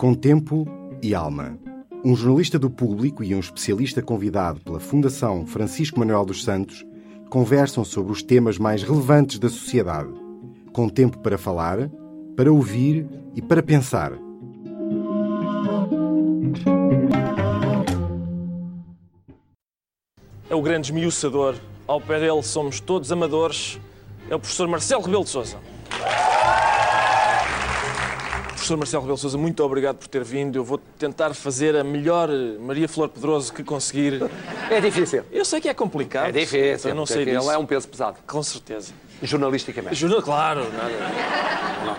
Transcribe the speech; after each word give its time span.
Com 0.00 0.14
tempo 0.14 0.66
e 1.02 1.14
alma. 1.14 1.58
Um 2.02 2.16
jornalista 2.16 2.58
do 2.58 2.70
público 2.70 3.22
e 3.22 3.34
um 3.34 3.38
especialista 3.38 4.00
convidado 4.00 4.58
pela 4.62 4.80
Fundação 4.80 5.44
Francisco 5.46 5.98
Manuel 5.98 6.24
dos 6.24 6.42
Santos 6.42 6.86
conversam 7.28 7.84
sobre 7.84 8.10
os 8.10 8.22
temas 8.22 8.56
mais 8.56 8.82
relevantes 8.82 9.38
da 9.38 9.50
sociedade. 9.50 10.08
Com 10.72 10.88
tempo 10.88 11.18
para 11.18 11.36
falar, 11.36 11.90
para 12.34 12.50
ouvir 12.50 13.06
e 13.36 13.42
para 13.42 13.62
pensar. 13.62 14.12
É 20.48 20.54
o 20.54 20.62
grande 20.62 20.86
esmiuçador. 20.86 21.56
Ao 21.86 22.00
pé 22.00 22.20
dele 22.20 22.42
somos 22.42 22.80
todos 22.80 23.12
amadores. 23.12 23.78
É 24.30 24.34
o 24.34 24.40
professor 24.40 24.66
Marcelo 24.66 25.02
Rebelo 25.02 25.24
de 25.24 25.28
Sousa. 25.28 25.58
Professor 28.70 28.76
Marcelo 28.76 29.02
Rebelo 29.02 29.18
Sousa, 29.18 29.36
muito 29.36 29.64
obrigado 29.64 29.96
por 29.96 30.06
ter 30.06 30.22
vindo. 30.22 30.54
Eu 30.54 30.62
vou 30.62 30.78
tentar 30.78 31.34
fazer 31.34 31.74
a 31.74 31.82
melhor 31.82 32.28
Maria 32.60 32.88
Flor 32.88 33.08
Pedroso 33.08 33.52
que 33.52 33.64
conseguir. 33.64 34.20
É 34.70 34.80
difícil. 34.80 35.24
Eu 35.32 35.44
sei 35.44 35.60
que 35.60 35.68
é 35.68 35.74
complicado. 35.74 36.28
É 36.28 36.32
difícil. 36.32 36.90
Eu 36.90 36.94
não 36.94 37.04
sei 37.04 37.24
disso. 37.24 37.48
Ele 37.48 37.54
é 37.56 37.58
um 37.58 37.66
peso 37.66 37.88
pesado. 37.88 38.18
Com 38.28 38.40
certeza. 38.44 38.92
Jornalisticamente. 39.20 39.96
Juro, 39.96 40.22
claro. 40.22 40.60
Nada. 40.72 41.98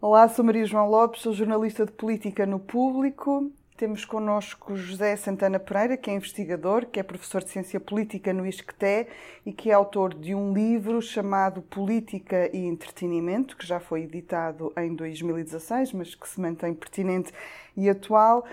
Olá, 0.00 0.26
sou 0.26 0.42
Maria 0.42 0.64
João 0.64 0.88
Lopes, 0.88 1.20
sou 1.20 1.34
jornalista 1.34 1.84
de 1.84 1.92
política 1.92 2.46
no 2.46 2.58
público. 2.58 3.52
Temos 3.80 4.04
connosco 4.04 4.76
José 4.76 5.16
Santana 5.16 5.58
Pereira, 5.58 5.96
que 5.96 6.10
é 6.10 6.12
investigador, 6.12 6.84
que 6.84 7.00
é 7.00 7.02
professor 7.02 7.42
de 7.42 7.48
ciência 7.48 7.80
política 7.80 8.30
no 8.30 8.46
ISCTE 8.46 9.06
e 9.46 9.54
que 9.54 9.70
é 9.70 9.72
autor 9.72 10.12
de 10.12 10.34
um 10.34 10.52
livro 10.52 11.00
chamado 11.00 11.62
Política 11.62 12.54
e 12.54 12.58
Entretenimento, 12.66 13.56
que 13.56 13.66
já 13.66 13.80
foi 13.80 14.02
editado 14.02 14.70
em 14.76 14.94
2016, 14.94 15.94
mas 15.94 16.14
que 16.14 16.28
se 16.28 16.38
mantém 16.38 16.74
pertinente 16.74 17.32
e 17.74 17.88
atual. 17.88 18.44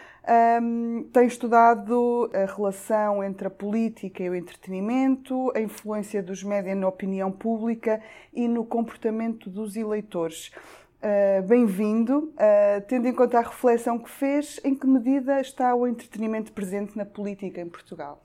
Um, 0.61 1.03
tem 1.11 1.28
estudado 1.28 2.31
a 2.33 2.45
relação 2.45 3.22
entre 3.22 3.48
a 3.48 3.52
política 3.52 4.23
e 4.23 4.30
o 4.30 4.36
entretenimento, 4.36 5.52
a 5.53 5.59
influência 5.59 6.23
dos 6.23 6.42
médias 6.42 6.78
na 6.78 6.88
opinião 6.88 7.33
pública 7.33 8.02
e 8.33 8.48
no 8.48 8.64
comportamento 8.64 9.50
dos 9.50 9.75
eleitores. 9.75 10.53
Uh, 10.98 11.44
Bem-vindo. 11.44 12.34
Uh, 12.34 12.81
tendo 12.88 13.08
em 13.08 13.14
conta 13.14 13.38
a 13.38 13.42
reflexão 13.42 14.00
que 14.00 14.09
fez, 14.09 14.59
em 14.64 14.73
que 14.73 14.88
medida 14.88 15.39
está 15.39 15.76
o 15.76 15.86
entretenimento 15.88 16.52
presente 16.52 16.98
na 16.98 17.06
política 17.06 17.62
em 17.62 17.70
Portugal? 17.70 18.23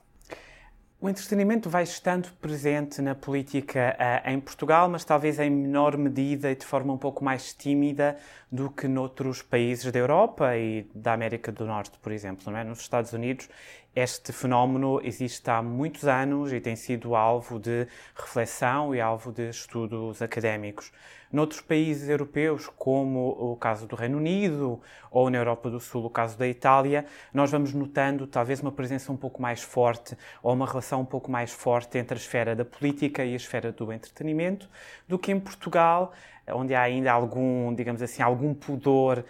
O 0.99 1.09
entretenimento 1.09 1.69
vai 1.69 1.83
estando 1.83 2.33
presente 2.41 3.03
na 3.03 3.15
política 3.15 3.95
uh, 3.99 4.31
em 4.31 4.41
Portugal, 4.41 4.89
mas 4.89 5.05
talvez 5.05 5.39
em 5.39 5.51
menor 5.51 5.99
medida 5.99 6.51
e 6.51 6.55
de 6.55 6.65
forma 6.65 6.95
um 6.95 6.97
pouco 6.97 7.23
mais 7.23 7.53
tímida 7.53 8.17
do 8.51 8.71
que 8.71 8.89
noutros 8.89 9.43
países 9.43 9.93
da 9.93 9.99
Europa 9.99 10.57
e 10.57 10.89
da 10.95 11.13
América 11.13 11.53
do 11.53 11.67
Norte, 11.67 11.99
por 12.01 12.11
exemplo. 12.11 12.57
É? 12.57 12.65
Nos 12.65 12.81
Estados 12.81 13.13
Unidos, 13.13 13.51
este 13.95 14.33
fenómeno 14.33 14.99
existe 15.05 15.51
há 15.51 15.61
muitos 15.61 16.07
anos 16.07 16.51
e 16.53 16.61
tem 16.61 16.77
sido 16.77 17.15
alvo 17.15 17.59
de 17.59 17.87
reflexão 18.15 18.95
e 18.95 19.01
alvo 19.01 19.31
de 19.31 19.51
estudos 19.51 20.23
académicos. 20.23 20.91
Noutros 21.33 21.63
países 21.63 22.11
europeus, 22.11 22.69
como 22.77 23.31
o 23.31 23.57
caso 23.57 23.87
do 23.87 23.97
Reino 23.97 24.19
Unido 24.19 24.79
ou 25.11 25.31
na 25.31 25.39
Europa 25.39 25.71
do 25.71 25.81
Sul, 25.81 26.05
o 26.05 26.11
caso 26.11 26.37
da 26.37 26.47
Itália, 26.47 27.07
nós 27.33 27.51
vamos 27.51 27.73
notando 27.73 28.27
talvez 28.27 28.61
uma 28.61 28.71
presença 28.71 29.11
um 29.11 29.17
pouco 29.17 29.41
mais 29.41 29.63
forte 29.63 30.15
ou 30.43 30.53
uma 30.53 30.67
relação 30.67 31.01
um 31.01 31.07
pouco 31.07 31.31
mais 31.31 31.51
forte 31.51 31.97
entre 31.97 32.15
a 32.15 32.19
esfera 32.21 32.55
da 32.55 32.67
política 32.67 33.25
e 33.25 33.33
a 33.33 33.37
esfera 33.37 33.73
do 33.73 33.91
entretenimento 33.91 34.69
do 35.09 35.19
que 35.19 35.33
em 35.33 35.41
Portugal, 35.41 36.13
onde 36.49 36.75
há 36.75 36.83
ainda 36.83 37.11
algum, 37.11 37.75
digamos 37.75 38.03
assim, 38.03 38.23
algum 38.23 38.53
pudor, 38.53 39.25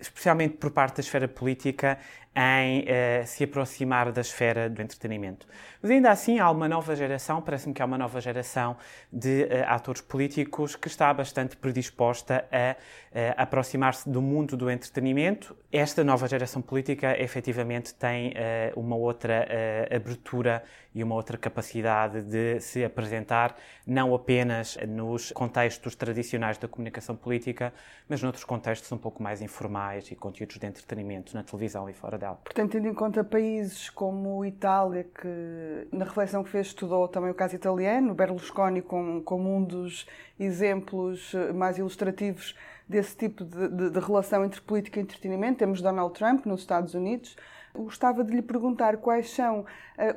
especialmente 0.00 0.56
por 0.56 0.70
parte 0.70 0.96
da 0.96 1.00
esfera 1.00 1.28
política, 1.28 1.98
em 2.36 2.84
se 3.26 3.44
aproximar 3.44 4.10
da 4.10 4.20
esfera 4.20 4.68
do 4.68 4.82
entretenimento. 4.82 5.46
Mas 5.80 5.90
ainda 5.90 6.10
assim 6.10 6.40
há 6.40 6.50
uma 6.50 6.66
nova 6.66 6.96
geração, 6.96 7.40
parece-me 7.40 7.72
que 7.74 7.82
há 7.82 7.84
uma 7.84 7.98
nova 7.98 8.20
geração 8.20 8.76
de 9.12 9.46
atores 9.66 10.00
políticos 10.00 10.74
que 10.74 10.88
está 10.88 11.03
bastante 11.12 11.56
predisposta 11.56 12.44
a, 12.50 13.42
aproximar-se 13.42 14.08
do 14.08 14.22
mundo 14.22 14.56
do 14.56 14.70
entretenimento. 14.70 15.56
Esta 15.70 16.02
nova 16.02 16.26
geração 16.26 16.62
política 16.62 17.20
efetivamente 17.20 17.94
tem 17.94 18.34
uma 18.74 18.96
outra 18.96 19.46
abertura 19.94 20.62
e 20.94 21.02
uma 21.02 21.14
outra 21.14 21.36
capacidade 21.36 22.22
de 22.22 22.60
se 22.60 22.84
apresentar, 22.84 23.56
não 23.86 24.14
apenas 24.14 24.78
nos 24.86 25.32
contextos 25.32 25.96
tradicionais 25.96 26.56
da 26.56 26.68
comunicação 26.68 27.16
política, 27.16 27.72
mas 28.08 28.22
noutros 28.22 28.44
contextos 28.44 28.90
um 28.92 28.98
pouco 28.98 29.22
mais 29.22 29.42
informais 29.42 30.10
e 30.10 30.14
conteúdos 30.14 30.58
de 30.58 30.66
entretenimento 30.66 31.34
na 31.34 31.42
televisão 31.42 31.90
e 31.90 31.92
fora 31.92 32.16
dela. 32.16 32.38
Portanto, 32.44 32.72
tendo 32.72 32.86
em 32.86 32.94
conta 32.94 33.24
países 33.24 33.90
como 33.90 34.44
Itália, 34.44 35.04
que 35.04 35.88
na 35.90 36.04
reflexão 36.04 36.44
que 36.44 36.50
fez 36.50 36.68
estudou 36.68 37.08
também 37.08 37.30
o 37.30 37.34
caso 37.34 37.56
italiano, 37.56 38.14
Berlusconi 38.14 38.80
como, 38.80 39.22
como 39.22 39.56
um 39.56 39.64
dos 39.64 40.06
exemplos 40.38 41.32
mais 41.54 41.78
ilustrativos 41.78 42.54
desse 42.88 43.16
tipo 43.16 43.44
de, 43.44 43.68
de, 43.68 43.90
de 43.90 44.00
relação 44.00 44.44
entre 44.44 44.60
política 44.60 45.00
e 45.00 45.02
entretenimento, 45.02 45.58
temos 45.58 45.80
Donald 45.80 46.14
Trump 46.14 46.44
nos 46.46 46.60
Estados 46.60 46.94
Unidos, 46.94 47.36
Gostava 47.74 48.22
de 48.22 48.32
lhe 48.32 48.42
perguntar 48.42 48.98
quais 48.98 49.30
são 49.30 49.60
uh, 49.60 49.66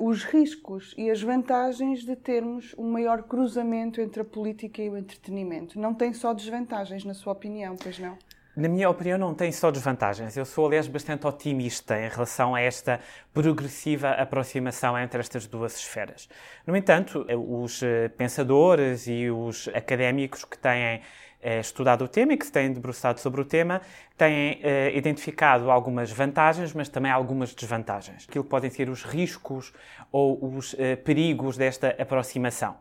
os 0.06 0.22
riscos 0.24 0.94
e 0.96 1.10
as 1.10 1.20
vantagens 1.20 2.04
de 2.04 2.14
termos 2.14 2.74
um 2.78 2.88
maior 2.90 3.24
cruzamento 3.24 4.00
entre 4.00 4.22
a 4.22 4.24
política 4.24 4.80
e 4.80 4.88
o 4.88 4.96
entretenimento. 4.96 5.78
Não 5.78 5.92
tem 5.92 6.12
só 6.12 6.32
desvantagens, 6.32 7.04
na 7.04 7.14
sua 7.14 7.32
opinião, 7.32 7.76
pois 7.76 7.98
não? 7.98 8.16
Na 8.56 8.68
minha 8.68 8.90
opinião, 8.90 9.16
não 9.16 9.34
tem 9.34 9.52
só 9.52 9.70
desvantagens. 9.70 10.36
Eu 10.36 10.44
sou, 10.44 10.66
aliás, 10.66 10.88
bastante 10.88 11.24
otimista 11.26 11.96
em 11.96 12.08
relação 12.08 12.56
a 12.56 12.60
esta 12.60 12.98
progressiva 13.32 14.10
aproximação 14.10 14.98
entre 14.98 15.20
estas 15.20 15.46
duas 15.46 15.76
esferas. 15.78 16.28
No 16.66 16.76
entanto, 16.76 17.24
os 17.36 17.80
pensadores 18.16 19.06
e 19.06 19.30
os 19.30 19.68
académicos 19.68 20.44
que 20.44 20.58
têm 20.58 21.02
estudado 21.42 22.04
o 22.04 22.08
tema 22.08 22.32
e 22.32 22.36
que 22.36 22.46
se 22.46 22.52
têm 22.52 22.72
debruçado 22.72 23.20
sobre 23.20 23.40
o 23.40 23.44
tema, 23.44 23.80
têm 24.16 24.60
eh, 24.62 24.92
identificado 24.96 25.70
algumas 25.70 26.10
vantagens, 26.10 26.72
mas 26.72 26.88
também 26.88 27.10
algumas 27.10 27.54
desvantagens. 27.54 28.26
Aquilo 28.28 28.44
que 28.44 28.50
podem 28.50 28.70
ser 28.70 28.90
os 28.90 29.04
riscos 29.04 29.72
ou 30.10 30.56
os 30.56 30.74
eh, 30.78 30.96
perigos 30.96 31.56
desta 31.56 31.94
aproximação. 31.98 32.76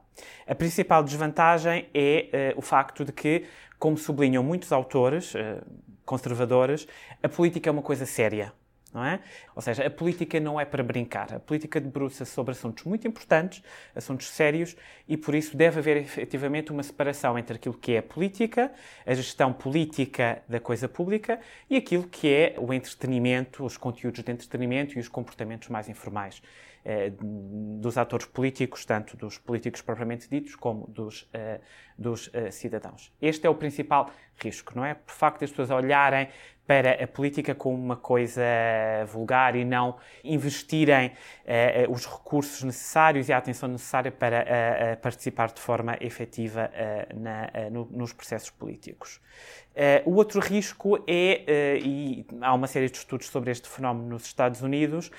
A 0.48 0.56
principal 0.56 1.04
desvantagem 1.04 1.88
é 1.94 2.30
eh, 2.32 2.54
o 2.58 2.62
facto 2.62 3.06
de 3.06 3.12
que, 3.12 3.46
como 3.78 3.98
sublinham 3.98 4.44
muitos 4.44 4.72
autores 4.72 5.34
conservadores, 6.04 6.88
a 7.22 7.30
política 7.30 7.70
é 7.70 7.72
uma 7.72 7.84
coisa 7.84 8.06
séria 8.06 8.52
não 8.98 9.06
é? 9.06 9.20
Ou 9.56 9.62
seja, 9.62 9.86
a 9.86 9.90
política 9.92 10.40
não 10.40 10.60
é 10.60 10.66
para 10.66 10.84
brincar. 10.84 11.32
A 11.32 11.40
política 11.40 11.80
debruça 11.80 12.26
sobre 12.26 12.54
assuntos 12.54 12.84
muito 12.84 13.08
importantes, 13.08 13.62
assuntos 13.96 14.28
sérios, 14.28 14.76
e 15.08 15.16
por 15.16 15.36
isso 15.36 15.56
deve 15.56 15.78
haver 15.78 15.98
efetivamente 15.98 16.72
uma 16.72 16.82
separação 16.82 17.38
entre 17.38 17.58
aquilo 17.58 17.78
que 17.78 17.94
é 17.94 18.00
a 18.00 18.04
política, 18.04 18.72
a 19.06 19.14
gestão 19.14 19.54
política 19.54 20.42
da 20.50 20.60
coisa 20.60 20.90
pública, 20.90 21.40
e 21.70 21.78
aquilo 21.78 22.08
que 22.08 22.28
é 22.28 22.56
o 22.58 22.74
entretenimento, 22.74 23.64
os 23.64 23.78
conteúdos 23.78 24.24
de 24.24 24.32
entretenimento 24.32 24.98
e 24.98 25.00
os 25.00 25.08
comportamentos 25.08 25.70
mais 25.70 25.88
informais 25.88 26.42
eh, 26.84 27.12
dos 27.20 27.98
atores 27.98 28.26
políticos, 28.26 28.86
tanto 28.86 29.18
dos 29.18 29.38
políticos 29.38 29.82
propriamente 29.82 30.30
ditos 30.30 30.56
como 30.56 30.88
dos, 30.88 31.30
eh, 31.34 31.60
dos 31.98 32.30
eh, 32.34 32.50
cidadãos. 32.50 33.12
Este 33.22 33.46
é 33.46 33.50
o 33.50 33.56
principal 33.56 34.10
risco, 34.38 34.72
não 34.74 34.86
é? 34.86 34.94
Por 34.94 35.14
facto 35.14 35.42
das 35.42 35.50
pessoas 35.50 35.70
olharem 35.70 36.30
para 36.68 37.02
a 37.02 37.08
política 37.08 37.56
como 37.56 37.78
uma 37.78 37.96
coisa 37.96 38.44
vulgar 39.08 39.56
e 39.56 39.64
não 39.64 39.96
investirem 40.22 41.08
uh, 41.08 41.92
os 41.92 42.06
recursos 42.06 42.62
necessários 42.62 43.30
e 43.30 43.34
a 43.34 43.38
atenção 43.38 43.70
necessária 43.70 44.12
para 44.12 44.42
uh, 44.44 45.02
participar 45.02 45.48
de 45.48 45.62
forma 45.62 45.98
efetiva 46.02 46.70
uh, 46.70 47.20
na, 47.20 47.50
no, 47.72 47.88
nos 47.90 48.12
processos 48.12 48.50
políticos. 48.50 49.22
o 50.06 50.16
outro 50.16 50.42
risco 50.42 51.02
é, 51.08 51.78
e 51.78 52.26
há 52.42 52.54
uma 52.54 52.68
série 52.68 52.90
de 52.90 52.98
estudos 52.98 53.28
sobre 53.28 53.52
este 53.52 53.70
fenómeno 53.70 54.10
nos 54.10 54.26
Estados 54.26 54.62
Unidos, 54.62 55.12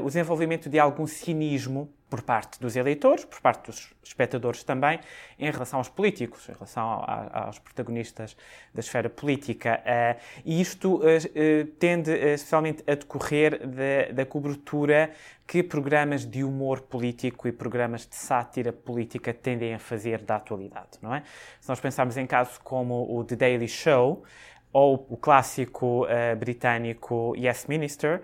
o 0.00 0.06
desenvolvimento 0.06 0.70
de 0.70 0.78
algum 0.78 1.06
cinismo 1.06 1.92
por 2.10 2.22
parte 2.22 2.60
dos 2.60 2.74
eleitores, 2.74 3.24
por 3.24 3.40
parte 3.40 3.66
dos 3.66 3.94
espectadores 4.02 4.64
também, 4.64 4.98
em 5.38 5.50
relação 5.50 5.78
aos 5.78 5.88
políticos, 5.88 6.48
em 6.48 6.52
relação 6.52 7.04
aos 7.32 7.60
protagonistas 7.60 8.36
da 8.74 8.80
esfera 8.80 9.08
política. 9.08 9.80
Uh, 9.80 10.20
e 10.44 10.60
isto 10.60 10.96
uh, 10.96 11.00
uh, 11.00 11.66
tende 11.78 12.10
especialmente 12.10 12.82
a 12.86 12.96
decorrer 12.96 13.64
da, 13.66 14.12
da 14.12 14.26
cobertura 14.26 15.12
que 15.46 15.62
programas 15.62 16.26
de 16.26 16.42
humor 16.42 16.80
político 16.80 17.46
e 17.46 17.52
programas 17.52 18.06
de 18.06 18.16
sátira 18.16 18.72
política 18.72 19.32
tendem 19.32 19.74
a 19.74 19.78
fazer 19.78 20.22
da 20.22 20.36
atualidade, 20.36 20.98
não 21.00 21.14
é? 21.14 21.22
Se 21.60 21.68
nós 21.68 21.80
pensarmos 21.80 22.16
em 22.16 22.26
casos 22.26 22.58
como 22.58 23.16
o 23.16 23.24
The 23.24 23.36
Daily 23.36 23.68
Show, 23.68 24.24
ou 24.72 25.04
o 25.10 25.16
clássico 25.16 26.06
britânico 26.38 27.34
Yes 27.36 27.66
Minister, 27.66 28.22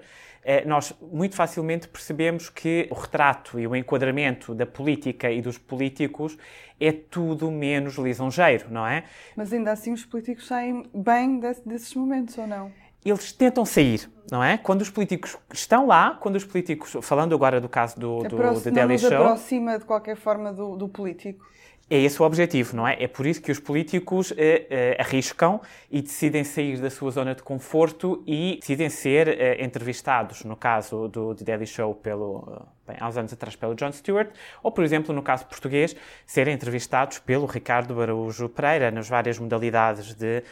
nós 0.65 0.95
muito 1.01 1.35
facilmente 1.35 1.89
percebemos 1.89 2.49
que 2.49 2.87
o 2.91 2.95
retrato 2.95 3.59
e 3.59 3.67
o 3.67 3.75
enquadramento 3.75 4.55
da 4.55 4.65
política 4.65 5.31
e 5.31 5.43
dos 5.43 5.59
políticos 5.59 6.39
é 6.79 6.93
tudo 6.93 7.51
menos 7.51 7.97
lisonjeiro, 7.97 8.67
não 8.71 8.87
é? 8.87 9.05
Mas 9.35 9.53
ainda 9.53 9.73
assim 9.73 9.93
os 9.93 10.05
políticos 10.05 10.47
saem 10.47 10.85
bem 10.95 11.41
desse, 11.41 11.67
desses 11.67 11.95
momentos, 11.95 12.39
ou 12.39 12.47
não? 12.47 12.71
eles 13.11 13.33
tentam 13.33 13.65
sair, 13.65 14.11
não 14.31 14.43
é? 14.43 14.59
Quando 14.59 14.83
os 14.83 14.91
políticos 14.91 15.37
estão 15.53 15.87
lá, 15.87 16.19
quando 16.21 16.37
os 16.37 16.45
políticos, 16.45 16.97
falando 17.03 17.35
agora 17.35 17.61
do 17.61 17.69
caso 17.69 17.99
do, 17.99 18.19
do, 18.25 18.61
do 18.61 18.71
Daily 18.71 18.99
Show... 18.99 19.13
aproxima 19.13 19.79
de 19.79 19.85
qualquer 19.85 20.17
forma 20.17 20.53
do, 20.53 20.77
do 20.77 20.89
político. 20.89 21.47
É 21.89 21.99
esse 21.99 22.21
o 22.21 22.25
objetivo, 22.25 22.75
não 22.75 22.87
é? 22.87 23.01
É 23.01 23.07
por 23.07 23.25
isso 23.25 23.41
que 23.41 23.53
os 23.53 23.61
políticos 23.61 24.33
eh, 24.37 24.67
eh, 24.69 24.97
arriscam 24.99 25.61
e 25.89 26.03
decidem 26.03 26.43
sair 26.43 26.81
da 26.81 26.91
sua 26.91 27.13
zona 27.13 27.33
de 27.33 27.45
conforto 27.45 28.25
e 28.27 28.57
decidem 28.59 28.91
ser 28.91 29.29
eh, 29.29 29.65
entrevistados, 29.65 30.43
no 30.43 30.57
caso 30.57 31.07
do 31.07 31.33
The 31.37 31.45
Daily 31.45 31.65
Show, 31.65 31.95
pelo, 31.95 32.67
bem, 32.85 32.97
há 32.99 33.07
uns 33.07 33.17
anos 33.17 33.33
atrás 33.33 33.55
pelo 33.55 33.77
Jon 33.77 33.93
Stewart, 33.93 34.31
ou, 34.65 34.73
por 34.73 34.83
exemplo, 34.83 35.15
no 35.15 35.23
caso 35.23 35.47
português, 35.47 35.95
serem 36.27 36.55
entrevistados 36.55 37.21
pelo 37.21 37.47
Ricardo 37.47 38.03
Araújo 38.03 38.49
Pereira, 38.49 38.91
nas 38.91 39.09
várias 39.09 39.39
modalidades 39.39 40.13
de 40.13 40.43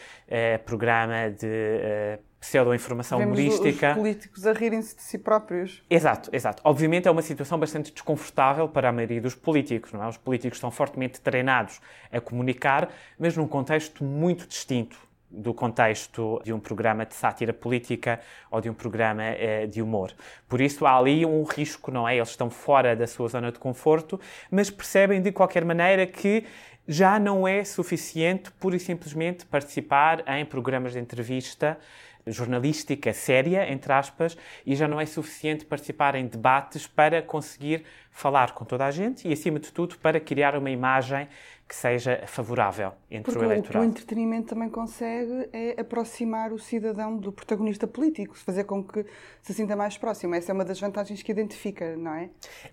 programa 0.65 1.31
de 1.31 2.17
pseudo-informação 2.44 3.20
humorística. 3.20 3.91
os 3.91 3.96
políticos 3.96 4.46
a 4.46 4.52
rirem-se 4.52 4.94
de 4.94 5.02
si 5.02 5.19
próprios. 5.19 5.82
Exato, 5.88 6.29
exato. 6.32 6.61
Obviamente 6.62 7.08
é 7.08 7.11
uma 7.11 7.23
situação 7.23 7.58
bastante 7.58 7.91
desconfortável 7.91 8.69
para 8.69 8.91
a 8.91 8.93
maioria 8.93 9.20
dos 9.20 9.35
políticos, 9.35 9.93
não 9.93 10.05
é? 10.05 10.08
Os 10.08 10.19
políticos 10.19 10.58
estão 10.58 10.70
fortemente 10.70 11.20
treinados 11.20 11.81
a 12.12 12.20
comunicar, 12.20 12.91
mas 13.19 13.35
num 13.35 13.49
contexto 13.49 14.05
muito 14.05 14.46
distinto 14.46 14.99
do 15.31 15.52
contexto 15.52 16.41
de 16.44 16.52
um 16.52 16.61
programa 16.61 17.05
de 17.05 17.14
sátira 17.14 17.52
política 17.52 18.20
ou 18.50 18.61
de 18.61 18.70
um 18.70 18.75
programa 18.75 19.25
eh, 19.25 19.67
de 19.67 19.82
humor. 19.82 20.12
Por 20.49 20.61
isso 20.61 20.87
há 20.87 20.97
ali 20.97 21.26
um 21.26 21.43
risco, 21.43 21.90
não 21.90 22.06
é? 22.06 22.17
Eles 22.17 22.29
estão 22.29 22.50
fora 22.50 22.94
da 22.94 23.06
sua 23.06 23.26
zona 23.26 23.50
de 23.50 23.58
conforto, 23.58 24.20
mas 24.50 24.70
percebem 24.70 25.20
de 25.20 25.32
qualquer 25.32 25.64
maneira 25.64 26.06
que 26.06 26.44
já 26.87 27.19
não 27.19 27.49
é 27.49 27.64
suficiente 27.64 28.50
pura 28.52 28.76
e 28.76 28.81
simplesmente 28.81 29.47
participar 29.47 30.23
em 30.29 30.44
programas 30.44 30.93
de 30.93 30.99
entrevista 30.99 31.79
jornalística 32.26 33.12
séria, 33.12 33.71
entre 33.71 33.93
aspas, 33.93 34.37
e 34.65 34.75
já 34.75 34.88
não 34.88 35.00
é 35.00 35.06
suficiente 35.06 35.65
participar 35.65 36.15
em 36.15 36.26
debates 36.26 36.87
para 36.87 37.21
conseguir 37.23 37.85
falar 38.11 38.53
com 38.53 38.65
toda 38.65 38.87
a 38.87 38.91
gente 38.91 39.29
e, 39.29 39.32
acima 39.32 39.59
de 39.59 39.73
tudo, 39.73 39.97
para 39.99 40.21
criar 40.21 40.56
uma 40.56 40.71
imagem 40.71 41.29
que 41.66 41.75
seja 41.75 42.22
favorável 42.26 42.93
entre 43.11 43.32
Porque 43.32 43.44
o 43.44 43.50
eleitorado. 43.50 43.84
o 43.84 43.88
entretenimento 43.88 44.49
também 44.49 44.69
consegue 44.69 45.49
é 45.50 45.81
aproximar 45.81 46.52
o 46.52 46.58
cidadão 46.58 47.16
do 47.16 47.32
protagonista 47.32 47.87
político, 47.87 48.37
fazer 48.37 48.64
com 48.64 48.84
que 48.84 49.05
se 49.40 49.55
sinta 49.55 49.75
mais 49.75 49.96
próximo. 49.96 50.34
Essa 50.34 50.52
é 50.52 50.55
uma 50.55 50.64
das 50.64 50.78
vantagens 50.78 51.22
que 51.22 51.32
identifica, 51.32 51.96
não 51.96 52.14
é? 52.14 52.28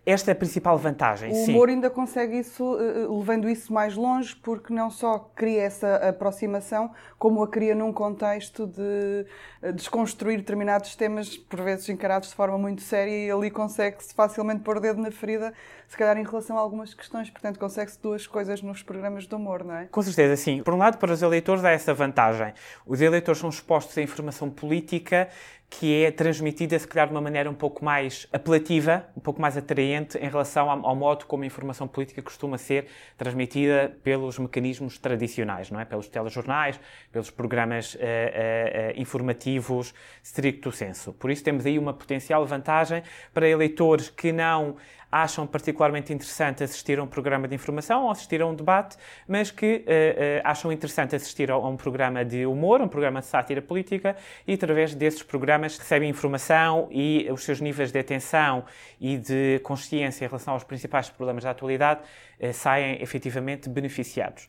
Esta 0.06 0.32
é 0.32 0.34
a 0.34 0.36
principal 0.36 0.78
vantagem, 0.78 1.32
o 1.32 1.36
sim. 1.36 1.52
O 1.52 1.56
humor 1.56 1.70
ainda 1.70 1.90
consegue 1.90 2.40
isso, 2.40 2.78
eh, 2.80 3.04
eh, 3.04 3.08
levando 3.08 3.50
isso 3.50 3.72
mais 3.72 3.96
longe, 3.96 4.36
porque 4.36 4.74
não 4.74 4.90
só 4.90 5.20
cria 5.20 5.64
essa 5.64 5.96
aproximação, 6.10 6.92
como 7.18 7.42
a 7.44 7.48
cria 7.48 7.74
num 7.74 7.94
contexto 7.94 8.68
de 8.68 9.26
eh, 9.62 9.72
desconstruir 9.72 10.38
determinados 10.38 10.96
temas, 10.98 11.38
por 11.38 11.62
vezes 11.62 11.88
encarados 11.88 12.30
de 12.30 12.36
forma 12.36 12.58
muito 12.58 12.82
séria, 12.82 13.28
e 13.28 13.32
ali 13.32 13.50
consegue-se 13.50 14.14
facilmente 14.14 14.64
pôr 14.64 14.78
o 14.78 14.80
dedo 14.82 15.02
na 15.02 15.12
ferida, 15.12 15.54
se 15.88 15.98
calhar 15.98 16.18
em 16.18 16.24
relação 16.24 16.58
a 16.58 16.60
algumas 16.60 16.94
questões. 16.94 17.30
Portanto, 17.30 17.58
consegue-se 17.58 18.02
duas 18.02 18.28
coisas 18.28 18.62
nos 18.82 18.84
programas 18.84 19.28
de 19.28 19.36
humor, 19.36 19.64
não 19.64 19.76
é? 19.76 19.86
Com 19.86 20.02
certeza, 20.02 20.36
sim. 20.36 20.64
Por 20.64 20.74
um 20.74 20.78
lado, 20.78 20.98
para 20.98 21.14
os 21.14 21.22
eleitores 21.22 21.64
há 21.64 21.72
essa 21.72 21.94
vantagem. 21.94 22.54
Os 22.86 23.00
eleitores 23.00 23.40
são 23.40 23.50
expostos 23.50 23.98
à 23.98 24.02
informação 24.02 24.50
política 24.50 25.30
que 25.70 26.04
é 26.04 26.12
transmitida, 26.12 26.78
se 26.78 26.86
calhar, 26.86 27.08
de 27.08 27.14
uma 27.14 27.22
maneira 27.22 27.50
um 27.50 27.54
pouco 27.54 27.86
mais 27.86 28.28
apelativa, 28.34 29.06
um 29.16 29.22
pouco 29.22 29.40
mais 29.42 29.56
atraente 29.56 30.18
em 30.18 30.28
relação 30.28 30.70
ao, 30.70 30.96
modo 30.96 31.26
como 31.26 31.44
a 31.44 31.46
informação 31.46 31.88
política 31.88 32.22
costuma 32.22 32.58
ser 32.58 32.88
transmitida 33.18 33.96
pelos 34.04 34.38
mecanismos 34.38 34.98
tradicionais, 34.98 35.72
não 35.72 35.80
é? 35.80 35.86
Pelos 35.86 36.10
telejornais, 36.10 36.78
pelos 37.10 37.32
programas 37.32 37.96
uh, 37.96 37.98
uh, 37.98 38.02
uh, 38.02 39.02
informativos 39.02 39.94
stricto 40.22 40.74
senso. 40.74 41.14
Por 41.14 41.32
isso 41.32 41.42
temos 41.42 41.66
aí 41.66 41.80
uma 41.80 41.94
potencial 41.94 42.46
vantagem 42.46 43.02
para 43.34 43.48
eleitores 43.48 44.10
que 44.10 44.34
não 44.34 44.76
acham 45.12 45.46
particularmente 45.46 46.14
interessante 46.14 46.64
assistir 46.64 46.98
a 46.98 47.04
um 47.04 47.08
programa 47.08 47.48
de 47.48 47.54
informação 47.54 48.06
ou 48.06 48.12
assistir 48.12 48.42
a 48.42 48.48
um 48.48 48.56
debate, 48.56 48.96
mas 49.28 49.52
que 49.52 49.84
uh, 49.86 50.42
acham 50.44 50.72
interessante 50.72 51.16
assistir 51.16 51.52
a, 51.52 51.58
um 51.58 51.76
programa 51.76 52.24
de 52.24 52.46
humor, 52.46 52.82
um 52.82 52.88
programa 52.88 53.20
de 53.20 53.26
sátira 53.26 53.62
política, 53.62 54.16
e 54.48 54.54
através 54.54 54.96
desses 54.96 55.22
programas 55.22 55.78
recebem 55.78 56.10
informação 56.10 56.88
e 56.90 57.28
os 57.32 57.44
seus 57.44 57.60
níveis 57.60 57.92
de 57.92 58.00
atenção 58.00 58.64
e 59.00 59.18
de 59.18 59.60
consciência 59.64 60.24
em 60.26 60.28
relação 60.28 60.54
aos 60.54 60.64
principais 60.64 61.10
problemas 61.10 61.44
da 61.44 61.52
atualidade 61.52 62.02
uh, 62.40 62.54
saem 62.54 63.02
efetivamente 63.02 63.68
beneficiados. 63.70 64.48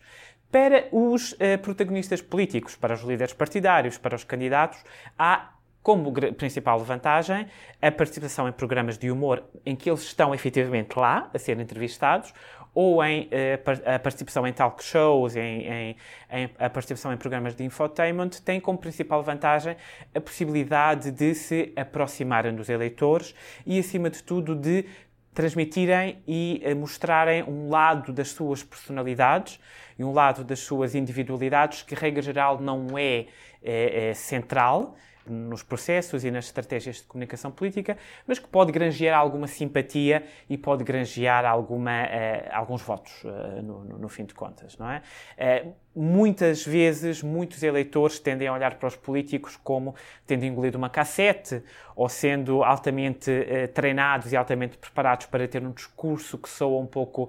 Para 0.51 0.87
os 0.93 1.35
protagonistas 1.63 2.21
políticos, 2.21 2.77
para 2.77 2.93
os 2.93 3.01
líderes 3.01 3.33
partidários, 3.33 3.97
para 3.97 4.15
os 4.15 4.23
candidatos, 4.23 4.85
há 5.19 5.49
como 5.83 6.13
principal 6.35 6.79
vantagem 6.81 7.47
a 7.81 7.91
participação 7.91 8.49
em 8.49 8.53
programas 8.53 8.97
de 8.97 9.11
humor 9.11 9.43
em 9.67 9.75
que 9.75 9.91
eles 9.91 10.03
estão 10.03 10.35
efetivamente 10.35 10.97
lá 10.97 11.29
a 11.35 11.39
ser 11.39 11.59
entrevistados 11.59 12.33
ou 12.75 13.05
em 13.05 13.29
eh, 13.31 13.61
a 13.85 13.99
participação 13.99 14.47
em 14.47 14.53
talk 14.53 14.83
shows, 14.83 15.37
em, 15.37 15.67
em, 15.67 15.97
em, 16.31 16.51
a 16.59 16.71
participação 16.71 17.13
em 17.13 17.17
programas 17.17 17.55
de 17.55 17.65
infotainment, 17.65 18.31
tem 18.45 18.61
como 18.61 18.79
principal 18.79 19.23
vantagem 19.23 19.77
a 20.15 20.21
possibilidade 20.21 21.11
de 21.11 21.35
se 21.35 21.73
aproximarem 21.77 22.55
dos 22.55 22.71
eleitores 22.71 23.35
e, 23.67 23.79
acima 23.79 24.09
de 24.09 24.23
tudo, 24.23 24.55
de 24.55 24.87
transmitirem 25.35 26.23
e 26.27 26.63
eh, 26.65 26.75
mostrarem 26.75 27.43
um 27.43 27.69
lado 27.69 28.13
das 28.13 28.29
suas 28.31 28.63
personalidades 28.63 29.61
e 29.99 30.05
um 30.05 30.13
lado 30.13 30.43
das 30.43 30.61
suas 30.61 30.95
individualidades 30.95 31.83
que, 31.83 31.95
regra 31.95 32.23
geral, 32.23 32.59
não 32.59 32.87
é, 32.97 33.27
é, 33.63 34.09
é 34.11 34.15
central 34.15 34.97
nos 35.27 35.63
processos 35.63 36.25
e 36.25 36.31
nas 36.31 36.47
estratégias 36.47 36.97
de 36.97 37.03
comunicação 37.05 37.51
política, 37.51 37.97
mas 38.27 38.39
que 38.39 38.49
pode 38.49 38.73
granjear 38.73 39.19
alguma 39.19 39.47
simpatia 39.47 40.25
e 40.49 40.59
pode 40.59 40.85
granjear 40.85 41.45
alguma, 41.45 42.03
uh, 42.05 42.49
alguns 42.53 42.83
votos, 42.83 43.13
uh, 43.25 43.63
no, 43.63 43.85
no, 43.85 43.99
no, 43.99 44.09
fim 44.09 44.25
de 44.25 44.35
contas, 44.35 44.77
não 44.77 44.91
é? 44.91 45.03
Uh, 45.39 45.73
muitas 45.95 46.65
vezes, 46.65 47.23
muitos 47.23 47.63
eleitores 47.63 48.19
tendem 48.19 48.49
a 48.49 48.53
olhar 48.53 48.75
para 48.75 48.89
os 48.89 48.97
políticos 48.97 49.59
como 49.63 49.95
tendo 50.27 50.45
engolido 50.45 50.79
uma 50.79 50.89
cassete 50.89 51.63
ou 51.95 52.09
sendo 52.09 52.63
altamente 52.65 53.31
treinados 53.75 54.33
e 54.33 54.37
altamente 54.37 54.79
preparados 54.79 55.27
para 55.27 55.47
ter 55.47 55.63
um 55.63 55.73
discurso 55.73 56.39
que 56.39 56.49
soa 56.49 56.81
um 56.81 56.87
pouco 56.87 57.29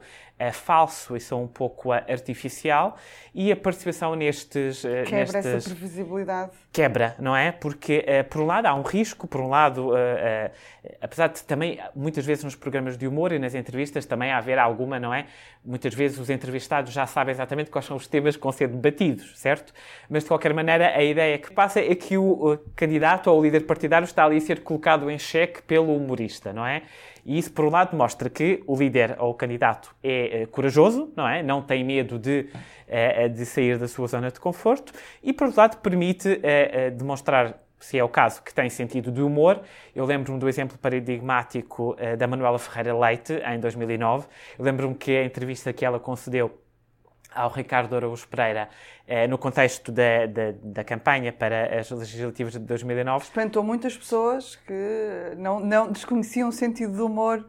falso 0.54 1.18
e 1.18 1.20
soa 1.20 1.42
um 1.42 1.48
pouco 1.48 1.92
artificial 1.92 2.98
e 3.36 3.52
a 3.52 3.58
participação 3.58 4.16
nestes... 4.16 4.82
Quebra 4.82 5.10
nestes... 5.12 5.46
essa 5.46 5.70
previsibilidade 5.70 6.52
quebra, 6.74 7.16
não 7.20 7.38
é? 7.38 7.52
Porque, 7.52 8.04
uh, 8.04 8.28
por 8.28 8.42
um 8.42 8.48
lado, 8.48 8.66
há 8.66 8.74
um 8.74 8.82
risco, 8.82 9.28
por 9.28 9.40
um 9.40 9.48
lado, 9.48 9.92
uh, 9.92 10.52
apesar 11.00 11.28
de 11.28 11.44
também, 11.44 11.80
muitas 11.96 12.26
vezes 12.26 12.44
nos 12.44 12.56
programas 12.56 12.98
de 12.98 13.08
humor 13.08 13.32
e 13.32 13.38
nas 13.38 13.54
entrevistas, 13.54 14.08
também 14.08 14.32
haver 14.32 14.58
alguma, 14.58 15.00
não 15.00 15.14
é? 15.14 15.28
Muitas 15.64 15.94
vezes 15.94 16.18
os 16.18 16.32
entrevistados 16.32 16.92
já 16.92 17.06
sabem 17.06 17.32
exatamente 17.32 17.70
quais 17.70 17.86
são 17.86 17.96
os 17.96 18.08
temas 18.08 18.36
ser 18.54 18.70
debatidos, 18.70 19.38
certo? 19.38 19.74
Mas, 20.10 20.24
de 20.24 20.30
qualquer 20.30 20.54
maneira, 20.54 20.96
a 20.96 21.04
ideia 21.04 21.38
que 21.38 21.52
passa 21.52 21.82
é 21.82 21.94
que 21.94 22.18
o 22.18 22.58
candidato 22.76 23.30
ou 23.30 23.40
o 23.40 23.44
líder 23.44 23.66
partidário 23.66 24.06
está 24.06 24.24
ali 24.24 24.38
a 24.38 24.42
ser 24.42 24.62
colocado 24.62 25.12
em 25.12 25.20
xeque 25.20 25.62
pelo 25.62 25.96
humorista, 25.96 26.54
não 26.54 26.66
é? 26.66 26.84
E 27.26 27.38
isso, 27.38 27.52
por 27.52 27.66
um 27.66 27.70
lado, 27.70 27.96
mostra 27.96 28.30
que 28.30 28.64
o 28.66 28.76
líder 28.76 29.16
ou 29.20 29.32
o 29.32 29.34
candidato 29.34 29.94
é 30.04 30.46
corajoso, 30.48 31.12
não 31.16 31.28
é? 31.28 31.44
Não 31.44 31.62
tem 31.62 31.84
medo 31.84 32.18
de 32.18 32.48
uh, 32.88 33.30
de 33.30 33.46
sair 33.46 33.78
da 33.78 33.88
sua 33.88 34.08
zona 34.08 34.32
de 34.32 34.40
conforto 34.40 34.94
e, 35.22 35.34
por 35.34 35.46
outro 35.46 35.60
lado, 35.60 35.78
permite 35.78 36.40
demonstrar 36.96 37.64
se 37.84 38.00
é 38.00 38.04
o 38.04 38.08
caso, 38.08 38.42
que 38.42 38.54
tem 38.54 38.70
sentido 38.70 39.12
de 39.12 39.22
humor. 39.22 39.62
Eu 39.94 40.06
lembro-me 40.06 40.40
do 40.40 40.48
exemplo 40.48 40.78
paradigmático 40.78 41.98
uh, 42.00 42.16
da 42.16 42.26
Manuela 42.26 42.58
Ferreira 42.58 42.98
Leite, 42.98 43.34
em 43.46 43.60
2009. 43.60 44.26
Eu 44.58 44.64
lembro-me 44.64 44.96
que 44.96 45.12
a 45.18 45.26
entrevista 45.26 45.74
que 45.74 45.86
ela 45.86 46.00
concedeu 46.00 46.63
ao 47.36 47.50
Ricardo 47.50 47.96
Araújo 47.96 48.28
Pereira, 48.28 48.70
uh, 49.08 49.28
no 49.30 49.38
contexto 49.38 49.92
da, 49.92 50.26
da, 50.26 50.54
da, 50.62 50.84
campanha 50.84 51.32
para 51.32 51.80
as 51.80 51.90
legislativas 51.90 52.54
de 52.54 52.60
2009. 52.60 53.26
Espantou 53.26 53.64
muitas 53.64 53.98
pessoas 53.98 54.56
que 54.56 55.36
não, 55.38 55.60
não 55.60 55.92
desconheciam 55.92 56.50
o 56.50 56.52
sentido 56.52 56.96
do 56.96 57.06
humor 57.06 57.46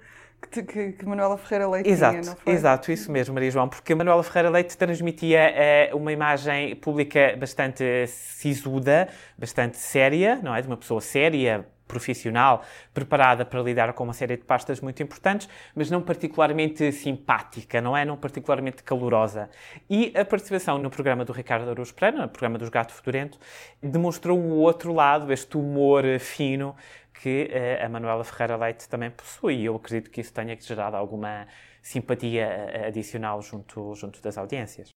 que, 0.51 0.63
que, 0.63 0.93
que, 0.93 1.07
Manuela 1.07 1.37
Ferreira 1.39 1.69
Leite 1.69 1.89
exato, 1.89 2.21
tinha, 2.21 2.31
não 2.31 2.37
foi? 2.37 2.53
Exato, 2.53 2.93
isso 2.93 3.11
mesmo, 3.11 3.35
Maria 3.35 3.51
João, 3.51 3.69
porque 3.69 3.95
Manuela 3.95 4.23
Ferreira 4.23 4.51
Leite 4.51 4.77
transmitia 4.77 5.91
uh, 5.93 5.97
uma 5.97 6.13
imagem 6.13 6.77
pública 6.77 7.37
bastante 7.39 8.07
sisuda, 8.07 9.09
bastante 9.39 9.77
séria, 9.77 10.39
não 10.43 10.55
é? 10.55 10.61
De 10.61 10.67
uma 10.67 10.77
pessoa 10.77 11.01
séria, 11.01 11.67
profissional, 11.87 12.63
preparada 12.93 13.45
para 13.45 13.61
lidar 13.61 13.93
com 13.93 14.05
uma 14.05 14.13
série 14.13 14.37
de 14.37 14.45
pastas 14.45 14.81
muito 14.81 15.03
importantes, 15.03 15.49
mas 15.75 15.91
não 15.91 16.03
particularmente 16.03 16.91
simpática, 16.93 17.81
não 17.81 17.97
é? 17.97 18.05
Não 18.05 18.17
particularmente 18.17 18.83
calorosa. 18.83 19.51
E 19.89 20.13
a 20.17 20.25
participação 20.25 20.79
no 20.79 20.91
programa 20.91 21.25
do 21.25 21.33
Ricardo 21.33 21.71
Araújo 21.71 21.95
Pereira, 21.95 22.23
no 22.23 22.29
programa 22.29 22.59
dos 22.59 22.69
Gato 22.69 22.93
Fedorento, 22.93 23.39
demonstrou 23.83 24.39
um 24.39 24.53
outro 24.53 24.93
lado, 24.93 25.33
este 25.33 25.57
humor 25.57 26.05
fino 26.19 26.75
que 27.21 27.49
uh, 27.51 27.85
a 27.85 27.89
Manuela 27.89 28.25
Ferreira 28.25 28.57
Leite 28.57 28.89
também 28.89 29.11
possui. 29.11 29.57
E 29.57 29.65
eu 29.67 29.77
acredito 29.77 30.11
que 30.11 30.21
isso 30.21 30.33
tenha 30.33 30.57
gerado 30.61 30.97
alguma 30.97 31.47
simpatia 31.81 32.45
eh, 32.45 32.87
adicional 32.87 33.43
junto, 33.43 33.95
junto 33.95 34.23
das 34.23 34.39
audiências. 34.39 34.94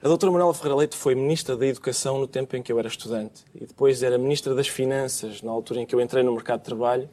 A 0.00 0.06
doutora 0.06 0.30
Manuela 0.30 0.54
Ferreira 0.54 0.76
Leite 0.76 0.96
foi 0.96 1.16
Ministra 1.16 1.56
da 1.56 1.66
Educação 1.66 2.20
no 2.20 2.28
tempo 2.28 2.54
em 2.54 2.62
que 2.62 2.70
eu 2.70 2.78
era 2.78 2.86
estudante 2.86 3.44
e 3.52 3.66
depois 3.66 4.00
era 4.00 4.16
Ministra 4.16 4.54
das 4.54 4.68
Finanças 4.68 5.42
na 5.42 5.50
altura 5.50 5.80
em 5.80 5.86
que 5.86 5.92
eu 5.92 6.00
entrei 6.00 6.22
no 6.22 6.30
mercado 6.30 6.60
de 6.60 6.66
trabalho 6.66 7.10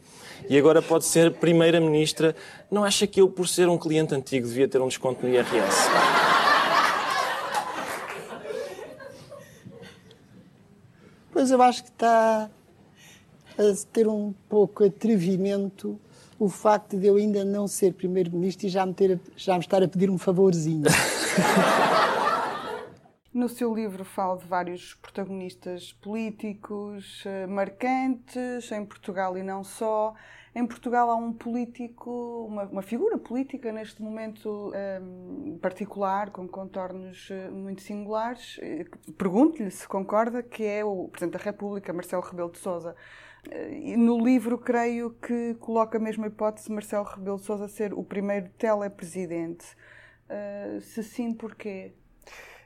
e 0.47 0.55
agora 0.55 0.83
pode 0.83 1.03
ser 1.05 1.33
Primeira-Ministra. 1.33 2.35
Não 2.69 2.83
acha 2.83 3.07
que 3.07 3.19
eu, 3.19 3.27
por 3.27 3.47
ser 3.47 3.67
um 3.67 3.77
cliente 3.79 4.13
antigo, 4.13 4.47
devia 4.47 4.67
ter 4.67 4.79
um 4.79 4.87
desconto 4.87 5.25
no 5.25 5.33
IRS? 5.33 5.89
Pois 11.33 11.49
eu 11.49 11.59
acho 11.63 11.83
que 11.85 11.89
está 11.89 12.51
a 13.57 13.63
ter 13.91 14.07
um 14.07 14.31
pouco 14.47 14.83
atrevimento 14.83 15.99
o 16.37 16.47
facto 16.47 16.97
de 16.97 17.07
eu 17.07 17.15
ainda 17.15 17.43
não 17.43 17.67
ser 17.67 17.95
Primeiro-Ministro 17.95 18.67
e 18.67 18.69
já 18.69 18.85
me, 18.85 18.93
ter, 18.93 19.19
já 19.35 19.55
me 19.55 19.61
estar 19.61 19.81
a 19.81 19.87
pedir 19.87 20.11
um 20.11 20.19
favorzinho. 20.19 20.83
No 23.35 23.49
seu 23.49 23.75
livro 23.75 24.05
fala 24.05 24.37
de 24.37 24.45
vários 24.47 24.93
protagonistas 24.93 25.91
políticos 25.91 27.21
uh, 27.25 27.49
marcantes, 27.49 28.71
em 28.71 28.85
Portugal 28.85 29.37
e 29.37 29.43
não 29.43 29.61
só. 29.61 30.13
Em 30.55 30.65
Portugal 30.65 31.09
há 31.09 31.17
um 31.17 31.33
político, 31.33 32.45
uma, 32.47 32.63
uma 32.63 32.81
figura 32.81 33.17
política 33.17 33.73
neste 33.73 34.01
momento 34.01 34.69
um, 34.69 34.73
ehm, 34.73 35.57
particular, 35.57 36.29
com 36.29 36.47
contornos 36.47 37.29
uh, 37.29 37.51
muito 37.51 37.81
singulares. 37.81 38.57
Pergunto-lhe 39.17 39.69
se 39.69 39.85
concorda, 39.85 40.41
que 40.41 40.63
é 40.63 40.85
o 40.85 41.09
Presidente 41.09 41.37
da 41.37 41.43
República, 41.43 41.91
Marcelo 41.91 42.23
Rebelo 42.23 42.51
de 42.53 42.59
Sousa. 42.59 42.95
No 43.97 44.17
livro, 44.17 44.57
creio 44.57 45.09
que 45.11 45.55
coloca 45.55 45.97
a 45.97 46.01
mesma 46.01 46.27
hipótese 46.27 46.67
de 46.67 46.73
Marcelo 46.73 47.03
Rebelo 47.03 47.35
de 47.35 47.43
Sousa 47.43 47.67
ser 47.67 47.93
o 47.93 48.01
primeiro 48.01 48.47
telepresidente. 48.57 49.65
Uh, 50.29 50.79
se 50.79 51.03
sim, 51.03 51.33
porquê? 51.33 51.93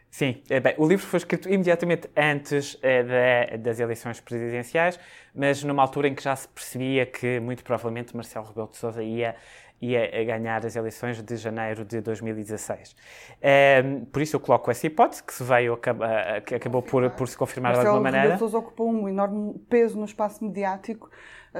Sim, 0.09 0.41
é 0.49 0.59
bem, 0.59 0.73
o 0.77 0.87
livro 0.87 1.05
foi 1.05 1.17
escrito 1.17 1.47
imediatamente 1.47 2.09
antes 2.17 2.77
é, 2.81 3.57
das 3.57 3.79
eleições 3.79 4.19
presidenciais, 4.19 4.99
mas 5.35 5.63
numa 5.63 5.83
altura 5.83 6.07
em 6.07 6.15
que 6.15 6.23
já 6.23 6.35
se 6.35 6.47
percebia 6.47 7.05
que 7.05 7.39
muito 7.39 7.63
provavelmente 7.63 8.15
Marcelo 8.15 8.47
Rebelo 8.47 8.69
de 8.69 8.77
Sousa 8.77 9.03
ia 9.03 9.35
ia 9.81 10.25
ganhar 10.25 10.65
as 10.65 10.75
eleições 10.75 11.21
de 11.21 11.37
janeiro 11.37 11.85
de 11.85 12.01
2016. 12.01 12.95
É, 13.41 13.79
ehm, 13.79 14.03
por 14.05 14.21
isso 14.21 14.35
eu 14.35 14.39
coloco 14.39 14.69
essa 14.69 14.85
hipótese, 14.85 15.23
que 15.23 15.33
se 15.33 15.43
veio, 15.43 15.79
que 16.45 16.55
acabou 16.55 16.81
por, 16.81 17.09
por 17.11 17.27
se 17.27 17.37
confirmar 17.37 17.71
Marcelo 17.71 17.85
de 17.85 17.87
alguma 17.87 18.11
maneira. 18.11 18.29
Marcelo 18.29 18.49
Rebelo 18.49 18.49
de 18.49 18.51
Sousa 18.51 18.57
ocupou 18.57 18.89
um 18.89 19.07
enorme 19.07 19.57
peso 19.69 19.97
no 19.97 20.05
espaço 20.05 20.43
mediático 20.43 21.09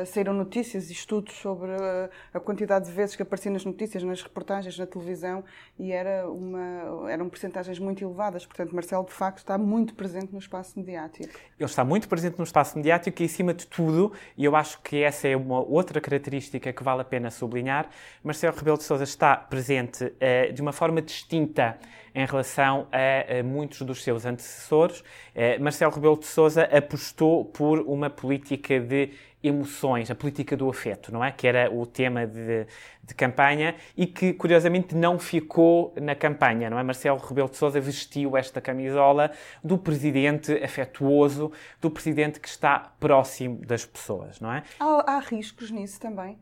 saíram 0.05 0.34
notícias 0.34 0.89
e 0.89 0.93
estudos 0.93 1.34
sobre 1.36 1.72
a, 1.72 2.10
a, 2.34 2.39
quantidade 2.39 2.86
de 2.86 2.91
vezes 2.91 3.15
que 3.15 3.22
aparecia 3.22 3.51
nas 3.51 3.65
notícias, 3.65 4.03
nas 4.03 4.22
reportagens, 4.22 4.77
na 4.77 4.86
televisão, 4.86 5.43
e 5.77 5.91
era 5.91 6.29
uma, 6.29 7.10
eram 7.10 7.29
percentagens 7.29 7.79
muito 7.79 8.03
elevadas. 8.03 8.46
Portanto, 8.46 8.74
Marcelo, 8.74 9.05
de 9.05 9.13
facto, 9.13 9.39
está 9.39 9.58
muito 9.58 9.93
presente 9.93 10.31
no 10.31 10.39
espaço 10.39 10.77
mediático. 10.77 11.34
Ele 11.60 11.69
está 11.69 11.84
muito 11.84 12.08
presente 12.08 12.38
no 12.38 12.43
espaço 12.43 12.77
mediático 12.77 13.22
e, 13.22 13.25
acima 13.25 13.53
de 13.53 13.67
tudo, 13.67 14.13
e 14.38 14.46
eu 14.46 14.55
acho 14.55 14.81
que 14.81 15.03
essa 15.03 15.27
é 15.27 15.36
uma 15.36 15.60
outra 15.60 16.00
característica 16.00 16.72
que 16.72 16.84
vale 16.84 17.01
a 17.01 17.05
pena 17.05 17.31
sublinhar, 17.31 17.89
Marcelo 18.24 18.55
Rebelo 18.55 18.77
de 18.77 18.84
Sousa 18.84 19.03
está 19.03 19.36
presente 19.36 20.03
uh, 20.05 20.53
de 20.53 20.62
uma 20.62 20.72
forma 20.72 21.01
distinta 21.01 21.77
em 22.13 22.25
relação 22.25 22.88
a, 22.92 23.39
a 23.39 23.44
muitos 23.44 23.82
dos 23.82 24.04
seus 24.04 24.25
antecessores. 24.25 25.00
Uh, 25.00 25.62
Marcelo 25.62 25.94
Rebelo 25.94 26.18
de 26.18 26.25
Sousa 26.25 26.63
apostou 26.63 27.46
por 27.46 27.80
uma 27.80 28.10
política 28.10 28.80
de 28.80 29.12
emoções, 29.42 30.12
a 30.12 30.16
política 30.16 30.56
do 30.56 30.70
afeto, 30.70 31.13
não 31.13 31.24
é? 31.24 31.32
Que 31.32 31.48
era 31.48 31.74
o 31.74 31.86
tema 31.86 32.28
de, 32.28 32.68
de, 33.01 33.16
campanha 33.16 33.75
e 33.96 34.06
que, 34.06 34.34
curiosamente, 34.34 34.94
não 34.94 35.18
ficou 35.18 35.94
na 36.00 36.13
campanha, 36.13 36.70
não 36.70 36.78
é? 36.78 36.84
Marcelo 36.84 37.18
Rebelo 37.18 37.50
de 37.50 37.56
Sousa 37.56 37.80
vestiu 37.80 38.36
esta 38.36 38.60
camisola 38.60 39.32
do 39.63 39.78
presidente 39.78 40.51
afetuoso, 40.62 41.51
do 41.80 41.89
presidente 41.89 42.39
que 42.39 42.50
está 42.50 42.94
próximo 43.00 43.66
das 43.66 43.86
pessoas, 43.86 44.42
não 44.42 44.51
é? 44.51 44.63
Há, 44.80 45.16
há 45.16 45.20
riscos 45.20 45.72
nisso 45.72 46.00
também? 46.00 46.38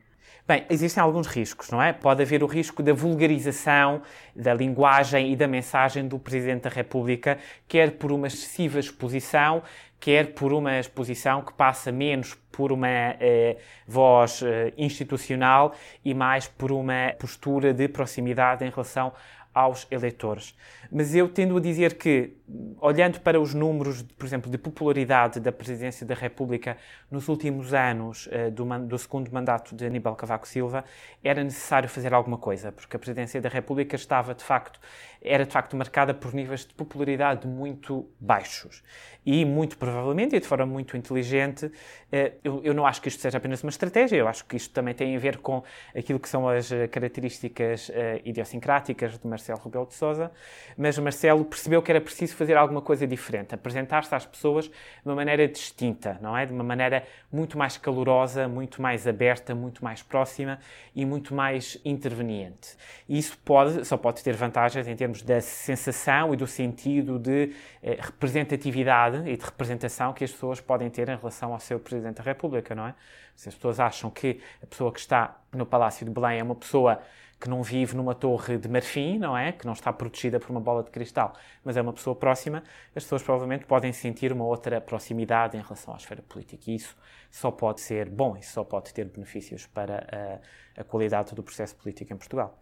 Bem, 0.47 0.65
existem 0.69 1.03
alguns 1.03 1.27
riscos, 1.27 1.69
não 1.71 1.81
é? 1.81 1.91
Pode 1.91 2.21
haver 2.21 2.41
o 2.41 2.45
risco 2.45 2.81
da 2.81 2.93
vulgarização 2.93 4.01
da 4.33 4.53
linguagem 4.53 5.33
e 5.33 5.35
da 5.35 5.45
mensagem 5.45 6.07
do 6.07 6.17
Presidente 6.17 6.61
da 6.61 6.69
República, 6.69 7.37
quer 7.67 7.91
por 7.91 8.13
uma 8.13 8.27
excessiva 8.27 8.79
exposição, 8.79 9.61
quer 9.99 10.33
por 10.33 10.53
uma 10.53 10.79
exposição 10.79 11.41
que 11.41 11.53
passa 11.53 11.91
menos 11.91 12.35
por 12.51 12.71
uma 12.71 12.87
eh, 12.87 13.57
voz 13.87 14.41
eh, 14.43 14.73
institucional 14.77 15.73
e 16.03 16.13
mais 16.13 16.47
por 16.47 16.71
uma 16.71 17.13
postura 17.19 17.73
de 17.73 17.87
proximidade 17.87 18.63
em 18.65 18.69
relação 18.69 19.13
aos 19.57 19.87
eleitores. 19.89 20.55
Mas 20.91 21.15
eu 21.15 21.27
tendo 21.27 21.57
a 21.57 21.59
dizer 21.59 21.97
que, 21.97 22.37
olhando 22.79 23.19
para 23.21 23.41
os 23.41 23.55
números, 23.55 24.03
por 24.03 24.23
exemplo, 24.23 24.51
de 24.51 24.57
popularidade 24.57 25.39
da 25.39 25.51
presidência 25.51 26.05
da 26.05 26.13
República 26.13 26.77
nos 27.09 27.27
últimos 27.27 27.73
anos 27.73 28.29
eh, 28.31 28.51
do, 28.51 28.63
do, 28.85 28.97
segundo 28.99 29.31
mandato 29.33 29.75
de 29.75 29.83
Aníbal 29.83 30.15
Cavaco 30.15 30.47
Silva, 30.47 30.85
era 31.23 31.43
necessário 31.43 31.89
fazer 31.89 32.13
alguma 32.13 32.37
coisa, 32.37 32.71
porque 32.71 32.95
a 32.95 32.99
presidência 32.99 33.41
da 33.41 33.49
República 33.49 33.95
estava, 33.95 34.35
de 34.35 34.43
facto, 34.43 34.79
era 35.19 35.43
de 35.43 35.51
facto 35.51 35.75
marcada 35.75 36.13
por 36.13 36.35
níveis 36.35 36.63
de 36.63 36.75
popularidade 36.75 37.47
muito 37.47 38.07
baixos. 38.19 38.83
E, 39.25 39.43
muito 39.43 39.75
provavelmente, 39.87 40.35
e 40.35 40.39
de 40.39 40.45
forma 40.45 40.65
muito 40.65 40.97
inteligente, 40.97 41.71
eh, 42.11 42.33
eu, 42.43 42.73
não 42.73 42.85
acho 42.85 43.01
que 43.01 43.07
isto 43.07 43.21
seja 43.21 43.37
apenas 43.37 43.63
uma 43.63 43.69
estratégia, 43.69 44.17
eu 44.17 44.27
acho 44.27 44.43
que 44.45 44.57
isto 44.57 44.73
também 44.73 44.93
tem 44.93 45.15
a 45.15 45.19
ver 45.19 45.37
com 45.37 45.63
aquilo 45.95 46.19
que 46.19 46.27
são 46.27 46.47
as 46.47 46.71
eh, 46.71 46.87
características 46.87 47.91
idiosincráticas 48.25 49.17
de 49.17 49.27
Marcelo 49.27 49.59
Rebelo 49.63 49.85
de 49.85 49.93
Sousa, 49.93 50.31
mas 50.77 50.97
Marcelo 50.99 51.45
percebeu 51.45 51.81
que 51.81 51.91
era 51.91 52.01
preciso 52.01 52.35
fazer 52.35 52.57
alguma 52.57 52.81
coisa 52.81 53.07
diferente, 53.07 53.55
apresentar-se 53.55 54.13
às 54.13 54.25
pessoas 54.25 54.65
de 54.65 54.73
uma 55.05 55.15
maneira 55.15 55.47
distinta, 55.47 56.17
não 56.21 56.37
é? 56.37 56.45
De 56.45 56.53
uma 56.53 56.63
maneira 56.63 57.03
muito 57.31 57.57
mais 57.57 57.77
calorosa, 57.77 58.47
muito 58.47 58.81
mais 58.81 59.07
aberta, 59.07 59.55
muito 59.55 59.83
mais 59.83 60.01
próxima 60.01 60.59
e 60.95 61.05
muito 61.05 61.33
mais 61.33 61.79
interveniente. 61.85 62.75
E 63.07 63.17
isso 63.17 63.37
pode, 63.43 63.85
só 63.85 63.97
pode 63.97 64.23
ter 64.23 64.35
vantagens 64.35 64.87
em 64.87 64.95
termos 64.95 65.21
da 65.21 65.39
sensação 65.41 66.33
e 66.33 66.37
do 66.37 66.47
sentido 66.47 67.19
de 67.19 67.53
eh, 67.81 67.97
representatividade 67.99 69.29
e 69.29 69.37
de 69.37 69.43
representação 69.77 70.13
que 70.13 70.23
as 70.23 70.31
pessoas 70.31 70.59
podem 70.59 70.89
ter 70.89 71.07
em 71.07 71.15
relação 71.15 71.53
ao 71.53 71.59
seu 71.59 71.79
Presidente 71.79 72.17
da 72.17 72.23
República, 72.23 72.73
não 72.73 72.87
é? 72.87 72.95
Se 73.35 73.47
as 73.47 73.55
pessoas 73.55 73.79
acham 73.79 74.09
que 74.09 74.41
a 74.61 74.65
pessoa 74.65 74.91
que 74.91 74.99
está 74.99 75.39
no 75.53 75.65
Palácio 75.65 76.05
de 76.05 76.11
Belém 76.11 76.39
é 76.39 76.43
uma 76.43 76.55
pessoa 76.55 76.99
que 77.39 77.47
não 77.47 77.61
vive 77.61 77.95
numa 77.95 78.15
torre 78.15 78.57
de 78.57 78.67
marfim, 78.67 79.19
não 79.19 79.37
é? 79.37 79.51
Que 79.51 79.65
não 79.65 79.73
está 79.73 79.93
protegida 79.93 80.39
por 80.39 80.49
uma 80.49 80.59
bola 80.59 80.81
de 80.81 80.89
cristal, 80.89 81.33
mas 81.63 81.77
é 81.77 81.81
uma 81.81 81.93
pessoa 81.93 82.15
próxima, 82.15 82.63
as 82.95 83.03
pessoas 83.03 83.21
provavelmente 83.21 83.65
podem 83.65 83.93
sentir 83.93 84.33
uma 84.33 84.43
outra 84.43 84.81
proximidade 84.81 85.55
em 85.55 85.61
relação 85.61 85.93
à 85.93 85.97
esfera 85.97 86.23
política. 86.27 86.63
E 86.71 86.75
isso 86.75 86.97
só 87.29 87.51
pode 87.51 87.81
ser 87.81 88.09
bom, 88.09 88.35
isso 88.35 88.53
só 88.53 88.63
pode 88.63 88.91
ter 88.91 89.05
benefícios 89.05 89.67
para 89.67 90.41
a, 90.75 90.81
a 90.81 90.83
qualidade 90.83 91.35
do 91.35 91.43
processo 91.43 91.75
político 91.75 92.11
em 92.11 92.17
Portugal. 92.17 92.59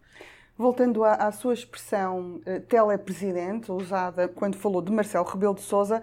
Voltando 0.57 1.03
à, 1.03 1.15
à 1.15 1.31
sua 1.31 1.53
expressão 1.53 2.41
uh, 2.45 2.59
telepresidente, 2.61 3.71
usada 3.71 4.27
quando 4.27 4.57
falou 4.57 4.81
de 4.81 4.91
Marcelo 4.91 5.25
Rebelo 5.25 5.55
de 5.55 5.61
Sousa, 5.61 6.01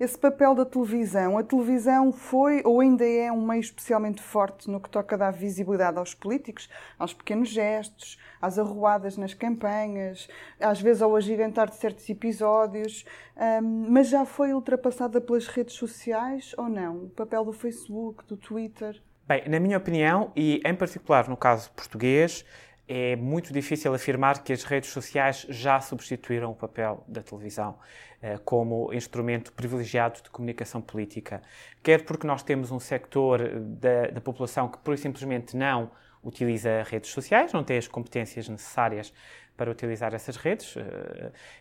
esse 0.00 0.18
papel 0.18 0.54
da 0.54 0.64
televisão. 0.64 1.36
A 1.36 1.42
televisão 1.42 2.10
foi 2.10 2.62
ou 2.64 2.80
ainda 2.80 3.06
é 3.06 3.30
um 3.30 3.46
meio 3.46 3.60
especialmente 3.60 4.22
forte 4.22 4.70
no 4.70 4.80
que 4.80 4.88
toca 4.88 5.14
a 5.14 5.18
dar 5.18 5.30
visibilidade 5.30 5.98
aos 5.98 6.14
políticos, 6.14 6.70
aos 6.98 7.12
pequenos 7.12 7.50
gestos, 7.50 8.18
às 8.40 8.58
arruadas 8.58 9.18
nas 9.18 9.34
campanhas, 9.34 10.26
às 10.58 10.80
vezes 10.80 11.02
ao 11.02 11.14
agigantar 11.14 11.68
de 11.68 11.76
certos 11.76 12.08
episódios, 12.08 13.04
um, 13.36 13.90
mas 13.90 14.08
já 14.08 14.24
foi 14.24 14.54
ultrapassada 14.54 15.20
pelas 15.20 15.46
redes 15.46 15.74
sociais 15.74 16.54
ou 16.56 16.70
não? 16.70 17.04
O 17.04 17.10
papel 17.10 17.44
do 17.44 17.52
Facebook, 17.52 18.24
do 18.26 18.38
Twitter? 18.38 19.02
Bem, 19.28 19.48
na 19.48 19.60
minha 19.60 19.76
opinião, 19.76 20.32
e 20.34 20.62
em 20.64 20.74
particular 20.74 21.28
no 21.28 21.36
caso 21.36 21.70
português, 21.72 22.44
é 22.92 23.14
muito 23.14 23.52
difícil 23.52 23.94
afirmar 23.94 24.42
que 24.42 24.52
as 24.52 24.64
redes 24.64 24.90
sociais 24.90 25.46
já 25.48 25.80
substituíram 25.80 26.50
o 26.50 26.54
papel 26.56 27.04
da 27.06 27.22
televisão 27.22 27.78
eh, 28.20 28.36
como 28.44 28.92
instrumento 28.92 29.52
privilegiado 29.52 30.20
de 30.20 30.28
comunicação 30.28 30.82
política. 30.82 31.40
Quer 31.84 32.04
porque 32.04 32.26
nós 32.26 32.42
temos 32.42 32.72
um 32.72 32.80
sector 32.80 33.48
da, 33.60 34.08
da 34.08 34.20
população 34.20 34.66
que, 34.66 34.76
por 34.78 34.98
simplesmente, 34.98 35.56
não 35.56 35.88
utiliza 36.20 36.82
redes 36.82 37.10
sociais, 37.10 37.52
não 37.52 37.62
tem 37.62 37.78
as 37.78 37.86
competências 37.86 38.48
necessárias 38.48 39.14
para 39.60 39.70
utilizar 39.70 40.14
essas 40.14 40.36
redes. 40.36 40.74
Uh, 40.74 40.80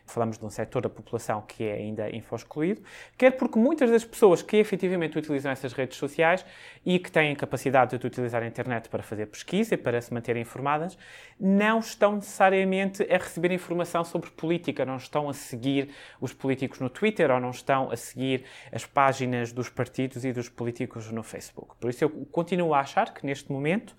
falamos 0.05 0.37
de 0.37 0.45
um 0.45 0.49
setor 0.49 0.81
da 0.81 0.89
população 0.89 1.41
que 1.41 1.65
é 1.65 1.73
ainda 1.73 2.09
info-excluído, 2.15 2.81
quer 3.17 3.31
porque 3.31 3.59
muitas 3.59 3.91
das 3.91 4.05
pessoas 4.05 4.41
que 4.41 4.55
efetivamente 4.55 5.19
utilizam 5.19 5.51
essas 5.51 5.73
redes 5.73 5.97
sociais 5.97 6.45
e 6.85 6.97
que 6.97 7.11
têm 7.11 7.35
capacidade 7.35 7.97
de 7.97 8.07
utilizar 8.07 8.41
a 8.41 8.47
internet 8.47 8.87
para 8.87 9.03
fazer 9.03 9.25
pesquisa 9.25 9.73
e 9.73 9.77
para 9.77 10.01
se 10.01 10.13
manterem 10.13 10.41
informadas, 10.41 10.97
não 11.37 11.79
estão 11.79 12.15
necessariamente 12.15 13.03
a 13.03 13.17
receber 13.17 13.51
informação 13.51 14.05
sobre 14.05 14.29
política, 14.29 14.85
não 14.85 14.95
estão 14.95 15.27
a 15.27 15.33
seguir 15.33 15.89
os 16.21 16.31
políticos 16.31 16.79
no 16.79 16.89
Twitter 16.89 17.29
ou 17.29 17.41
não 17.41 17.49
estão 17.49 17.91
a 17.91 17.97
seguir 17.97 18.45
as 18.71 18.85
páginas 18.85 19.51
dos 19.51 19.67
partidos 19.67 20.23
e 20.23 20.31
dos 20.31 20.47
políticos 20.47 21.11
no 21.11 21.21
Facebook. 21.21 21.75
Por 21.77 21.89
isso 21.89 22.01
eu 22.05 22.09
continuo 22.31 22.73
a 22.73 22.79
achar 22.79 23.13
que 23.13 23.25
neste 23.25 23.51
momento 23.51 23.93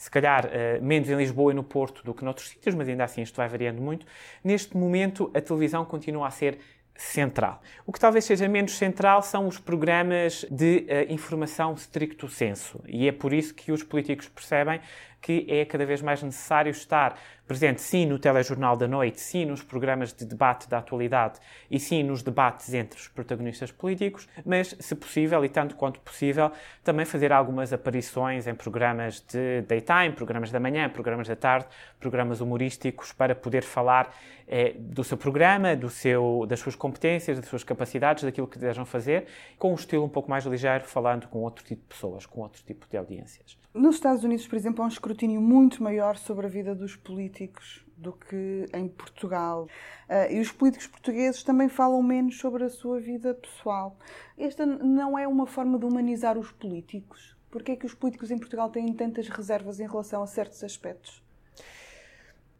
se 0.00 0.10
calhar 0.10 0.46
uh, 0.46 0.82
menos 0.82 1.10
em 1.10 1.14
Lisboa 1.14 1.52
e 1.52 1.54
no 1.54 1.62
Porto 1.62 2.02
do 2.02 2.14
que 2.14 2.24
noutros 2.24 2.48
sítios, 2.48 2.74
mas 2.74 2.88
ainda 2.88 3.04
assim 3.04 3.20
isto 3.20 3.36
vai 3.36 3.46
variando 3.46 3.82
muito. 3.82 4.06
Neste 4.42 4.74
momento, 4.74 5.30
a 5.34 5.42
televisão 5.42 5.84
continua 5.84 6.26
a 6.26 6.30
ser 6.30 6.56
central. 6.96 7.60
O 7.84 7.92
que 7.92 8.00
talvez 8.00 8.24
seja 8.24 8.48
menos 8.48 8.78
central 8.78 9.20
são 9.20 9.46
os 9.46 9.58
programas 9.58 10.46
de 10.50 10.86
uh, 10.88 11.12
informação 11.12 11.74
stricto 11.74 12.30
senso. 12.30 12.82
E 12.86 13.06
é 13.08 13.12
por 13.12 13.34
isso 13.34 13.54
que 13.54 13.72
os 13.72 13.82
políticos 13.82 14.26
percebem 14.26 14.80
que 15.20 15.46
é 15.48 15.64
cada 15.64 15.84
vez 15.84 16.00
mais 16.00 16.22
necessário 16.22 16.70
estar 16.70 17.18
presente, 17.50 17.80
sim, 17.80 18.06
no 18.06 18.16
telejornal 18.16 18.76
da 18.76 18.86
noite, 18.86 19.20
sim, 19.20 19.44
nos 19.44 19.60
programas 19.60 20.12
de 20.12 20.24
debate 20.24 20.68
da 20.68 20.78
atualidade 20.78 21.40
e 21.68 21.80
sim 21.80 22.04
nos 22.04 22.22
debates 22.22 22.72
entre 22.72 22.96
os 22.96 23.08
protagonistas 23.08 23.72
políticos, 23.72 24.28
mas, 24.46 24.76
se 24.78 24.94
possível 24.94 25.44
e 25.44 25.48
tanto 25.48 25.74
quanto 25.74 25.98
possível, 25.98 26.52
também 26.84 27.04
fazer 27.04 27.32
algumas 27.32 27.72
aparições 27.72 28.46
em 28.46 28.54
programas 28.54 29.20
de 29.20 29.62
daytime, 29.62 30.12
programas 30.14 30.52
da 30.52 30.60
manhã, 30.60 30.88
programas 30.88 31.26
da 31.26 31.34
tarde, 31.34 31.66
programas 31.98 32.40
humorísticos, 32.40 33.12
para 33.12 33.34
poder 33.34 33.64
falar 33.64 34.14
eh, 34.46 34.74
do 34.78 35.02
seu 35.02 35.18
programa, 35.18 35.74
do 35.74 35.90
seu, 35.90 36.46
das 36.48 36.60
suas 36.60 36.76
competências, 36.76 37.40
das 37.40 37.48
suas 37.48 37.64
capacidades, 37.64 38.22
daquilo 38.22 38.46
que 38.46 38.58
desejam 38.58 38.86
fazer, 38.86 39.26
com 39.58 39.72
um 39.72 39.74
estilo 39.74 40.04
um 40.04 40.08
pouco 40.08 40.30
mais 40.30 40.44
ligeiro, 40.44 40.84
falando 40.84 41.26
com 41.26 41.40
outro 41.40 41.64
tipo 41.64 41.82
de 41.82 41.88
pessoas, 41.88 42.26
com 42.26 42.42
outro 42.42 42.62
tipo 42.64 42.86
de 42.88 42.96
audiências. 42.96 43.59
Nos 43.72 43.94
Estados 43.94 44.24
Unidos, 44.24 44.48
por 44.48 44.56
exemplo, 44.56 44.82
há 44.82 44.86
um 44.86 44.88
escrutínio 44.88 45.40
muito 45.40 45.80
maior 45.80 46.16
sobre 46.16 46.44
a 46.44 46.48
vida 46.48 46.74
dos 46.74 46.96
políticos 46.96 47.86
do 47.96 48.12
que 48.12 48.66
em 48.74 48.88
Portugal. 48.88 49.68
Uh, 50.08 50.32
e 50.32 50.40
os 50.40 50.50
políticos 50.50 50.88
portugueses 50.88 51.44
também 51.44 51.68
falam 51.68 52.02
menos 52.02 52.36
sobre 52.38 52.64
a 52.64 52.68
sua 52.68 52.98
vida 52.98 53.32
pessoal. 53.32 53.96
Esta 54.36 54.66
não 54.66 55.16
é 55.16 55.28
uma 55.28 55.46
forma 55.46 55.78
de 55.78 55.84
humanizar 55.84 56.36
os 56.36 56.50
políticos? 56.50 57.36
Porquê 57.48 57.72
é 57.72 57.76
que 57.76 57.86
os 57.86 57.94
políticos 57.94 58.32
em 58.32 58.38
Portugal 58.38 58.70
têm 58.70 58.92
tantas 58.92 59.28
reservas 59.28 59.78
em 59.78 59.86
relação 59.86 60.20
a 60.20 60.26
certos 60.26 60.64
aspectos? 60.64 61.22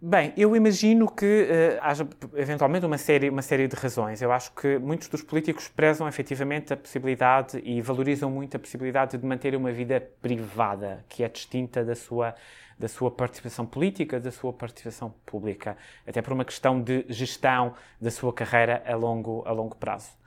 Bem, 0.03 0.33
eu 0.35 0.57
imagino 0.57 1.11
que 1.11 1.27
uh, 1.27 1.79
haja 1.83 2.09
eventualmente 2.35 2.87
uma 2.87 2.97
série, 2.97 3.29
uma 3.29 3.43
série 3.43 3.69
de 3.69 3.77
razões. 3.77 4.23
Eu 4.23 4.33
acho 4.33 4.51
que 4.53 4.79
muitos 4.79 5.09
dos 5.09 5.23
políticos 5.23 5.69
prezam 5.69 6.09
efetivamente 6.09 6.73
a 6.73 6.77
possibilidade 6.77 7.61
e 7.63 7.83
valorizam 7.83 8.31
muito 8.31 8.57
a 8.57 8.61
possibilidade 8.61 9.19
de 9.19 9.27
manter 9.27 9.55
uma 9.55 9.71
vida 9.71 10.01
privada, 10.23 11.05
que 11.07 11.23
é 11.23 11.29
distinta 11.29 11.85
da 11.85 11.95
sua, 11.95 12.35
da 12.79 12.89
sua 12.89 13.11
participação 13.11 13.67
política, 13.67 14.19
da 14.19 14.31
sua 14.31 14.55
participação 14.55 15.15
pública, 15.27 15.77
até 16.07 16.23
por 16.23 16.33
uma 16.33 16.47
questão 16.47 16.81
de 16.81 17.05
gestão 17.11 17.75
da 18.01 18.11
sua 18.11 18.33
carreira 18.33 18.83
a 18.87 18.97
longo, 18.97 19.43
a 19.47 19.53
longo 19.53 19.77
prazo. 19.77 20.20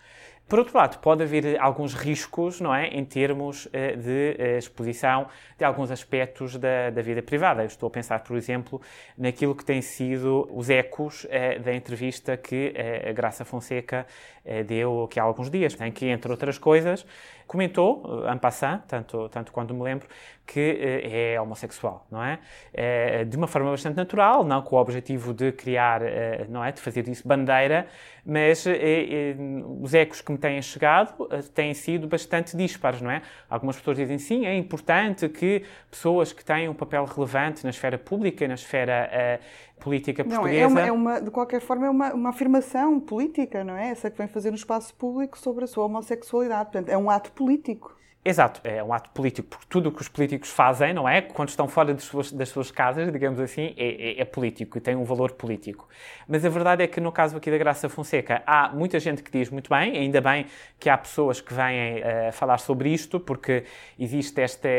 Por 0.47 0.59
outro 0.59 0.77
lado, 0.77 0.99
pode 0.99 1.23
haver 1.23 1.59
alguns 1.59 1.93
riscos, 1.93 2.59
não 2.59 2.75
é, 2.75 2.87
em 2.87 3.03
termos 3.03 3.65
uh, 3.65 3.69
de 3.97 4.37
uh, 4.37 4.57
exposição 4.57 5.27
de 5.57 5.63
alguns 5.63 5.89
aspectos 5.89 6.57
da, 6.57 6.89
da, 6.89 7.01
vida 7.01 7.23
privada. 7.23 7.63
Eu 7.63 7.67
estou 7.67 7.87
a 7.87 7.89
pensar, 7.89 8.19
por 8.19 8.35
exemplo, 8.35 8.81
naquilo 9.17 9.55
que 9.55 9.63
têm 9.63 9.81
sido 9.81 10.47
os 10.51 10.69
ecos 10.69 11.23
uh, 11.23 11.59
da 11.63 11.73
entrevista 11.73 12.35
que 12.37 12.73
a 13.09 13.11
Graça 13.13 13.45
Fonseca 13.45 14.05
deu 14.67 15.05
aqui 15.05 15.19
há 15.19 15.23
alguns 15.23 15.49
dias, 15.49 15.79
em 15.79 15.91
que, 15.91 16.05
entre 16.07 16.29
outras 16.29 16.57
coisas, 16.57 17.05
comentou, 17.47 18.25
en 18.27 18.37
passant, 18.37 18.81
tanto, 18.87 19.29
tanto 19.29 19.51
quanto 19.51 19.73
me 19.73 19.83
lembro, 19.83 20.07
que 20.45 20.77
é 21.03 21.39
homossexual, 21.39 22.05
não 22.11 22.21
é? 22.21 22.39
De 23.25 23.37
uma 23.37 23.47
forma 23.47 23.71
bastante 23.71 23.95
natural, 23.95 24.43
não 24.43 24.61
com 24.61 24.75
o 24.75 24.79
objetivo 24.79 25.33
de 25.33 25.51
criar, 25.53 26.01
não 26.49 26.63
é, 26.63 26.71
de 26.71 26.81
fazer 26.81 27.03
disso 27.03 27.25
bandeira, 27.25 27.87
mas 28.25 28.65
os 29.79 29.93
ecos 29.93 30.19
que 30.19 30.31
me 30.31 30.37
têm 30.37 30.61
chegado 30.61 31.27
têm 31.53 31.73
sido 31.73 32.07
bastante 32.07 32.57
dispares, 32.57 33.01
não 33.01 33.09
é? 33.09 33.21
Algumas 33.49 33.77
pessoas 33.77 33.97
dizem 33.97 34.17
sim, 34.17 34.45
é 34.45 34.53
importante 34.55 35.29
que 35.29 35.63
pessoas 35.89 36.33
que 36.33 36.43
têm 36.43 36.67
um 36.67 36.73
papel 36.73 37.05
relevante 37.05 37.63
na 37.63 37.69
esfera 37.69 37.97
pública, 37.97 38.45
na 38.45 38.55
esfera 38.55 39.39
política 39.79 40.23
portuguesa. 40.23 40.69
Não, 40.69 40.79
é 40.79 40.81
uma, 40.81 40.81
é 40.81 40.91
uma, 40.91 41.21
de 41.21 41.31
qualquer 41.31 41.61
forma, 41.61 41.85
é 41.85 41.89
uma, 41.89 42.13
uma 42.13 42.29
afirmação 42.29 42.99
política, 42.99 43.63
não 43.63 43.75
é? 43.75 43.89
Essa 43.89 44.09
que 44.09 44.17
vem 44.17 44.27
fazer 44.27 44.49
no 44.49 44.55
espaço 44.55 44.93
público 44.95 45.37
sobre 45.37 45.65
a 45.65 45.67
sua 45.67 45.85
homossexualidade. 45.85 46.71
Portanto, 46.71 46.89
é 46.89 46.97
um 46.97 47.09
ato 47.09 47.31
político. 47.31 47.95
Exato, 48.25 48.61
é 48.63 48.81
um 48.81 48.93
ato 48.93 49.09
político, 49.09 49.49
porque 49.49 49.65
tudo 49.67 49.89
o 49.89 49.91
que 49.91 50.01
os 50.01 50.07
políticos 50.07 50.49
fazem, 50.49 50.93
não 50.93 51.09
é? 51.09 51.21
Quando 51.21 51.49
estão 51.49 51.67
fora 51.67 51.93
das 51.93 52.03
suas, 52.03 52.31
das 52.31 52.47
suas 52.47 52.71
casas, 52.71 53.11
digamos 53.11 53.37
assim, 53.37 53.73
é, 53.75 54.11
é, 54.11 54.21
é, 54.21 54.25
político 54.25 54.77
e 54.77 54.81
tem 54.81 54.95
um 54.95 55.03
valor 55.03 55.33
político. 55.33 55.89
Mas 56.25 56.45
a 56.45 56.49
verdade 56.49 56.81
é 56.81 56.87
que 56.87 57.01
no 57.01 57.11
caso 57.11 57.35
aqui 57.35 57.51
da 57.51 57.57
Graça 57.57 57.89
Fonseca, 57.89 58.41
há 58.47 58.69
muita 58.69 58.97
gente 58.97 59.21
que 59.21 59.29
diz 59.29 59.49
muito 59.49 59.69
bem, 59.69 59.97
ainda 59.97 60.21
bem 60.21 60.45
que 60.79 60.89
há 60.89 60.97
pessoas 60.97 61.41
que 61.41 61.53
vêm 61.53 61.97
uh, 61.97 62.31
falar 62.31 62.59
sobre 62.59 62.93
isto, 62.93 63.19
porque 63.19 63.65
existe 63.99 64.39
esta 64.39 64.69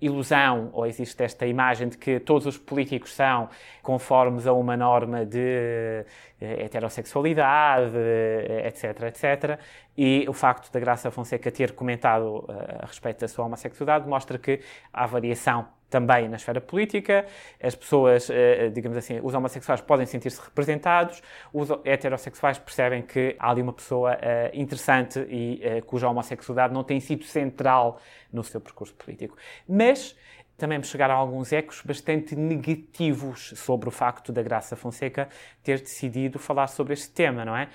ilusão 0.00 0.70
ou 0.72 0.86
existe 0.86 1.22
esta 1.22 1.46
imagem 1.46 1.88
de 1.88 1.98
que 1.98 2.18
todos 2.20 2.46
os 2.46 2.56
políticos 2.58 3.14
são 3.14 3.48
conformes 3.82 4.46
a 4.46 4.52
uma 4.52 4.76
norma 4.76 5.26
de 5.26 6.04
eh, 6.40 6.64
heterossexualidade, 6.64 7.96
eh, 7.96 8.66
etc, 8.68 9.02
etc. 9.02 9.60
E 9.96 10.24
o 10.28 10.32
facto 10.32 10.72
da 10.72 10.80
Graça 10.80 11.10
Fonseca 11.10 11.50
ter 11.50 11.72
comentado 11.72 12.46
eh, 12.48 12.78
a 12.80 12.86
respeito 12.86 13.20
da 13.20 13.28
sua 13.28 13.44
homossexualidade 13.44 14.08
mostra 14.08 14.38
que 14.38 14.60
há 14.92 15.06
variação 15.06 15.68
também 15.90 16.28
na 16.28 16.36
esfera 16.36 16.60
política. 16.60 17.26
As 17.62 17.74
pessoas, 17.74 18.30
digamos 18.72 18.96
assim, 18.96 19.20
os 19.22 19.34
homossexuais 19.34 19.80
podem 19.80 20.06
sentir-se 20.06 20.40
representados, 20.40 21.20
os 21.52 21.68
heterossexuais 21.84 22.58
percebem 22.58 23.02
que 23.02 23.36
há 23.38 23.50
ali 23.50 23.60
uma 23.60 23.72
pessoa 23.72 24.16
interessante 24.54 25.18
e 25.28 25.82
cuja 25.86 26.08
homossexualidade 26.08 26.72
não 26.72 26.84
tem 26.84 27.00
sido 27.00 27.24
central 27.24 28.00
no 28.32 28.42
seu 28.44 28.60
percurso 28.60 28.94
político. 28.94 29.36
Mas 29.68 30.16
também 30.56 30.78
me 30.78 30.84
chegaram 30.84 31.16
alguns 31.16 31.52
ecos 31.52 31.82
bastante 31.82 32.36
negativos 32.36 33.54
sobre 33.56 33.88
o 33.88 33.90
facto 33.90 34.30
da 34.30 34.42
Graça 34.42 34.76
Fonseca 34.76 35.28
ter 35.62 35.80
decidido 35.80 36.38
falar 36.38 36.66
sobre 36.66 36.92
este 36.92 37.10
tema, 37.10 37.44
não 37.44 37.56
é? 37.56 37.68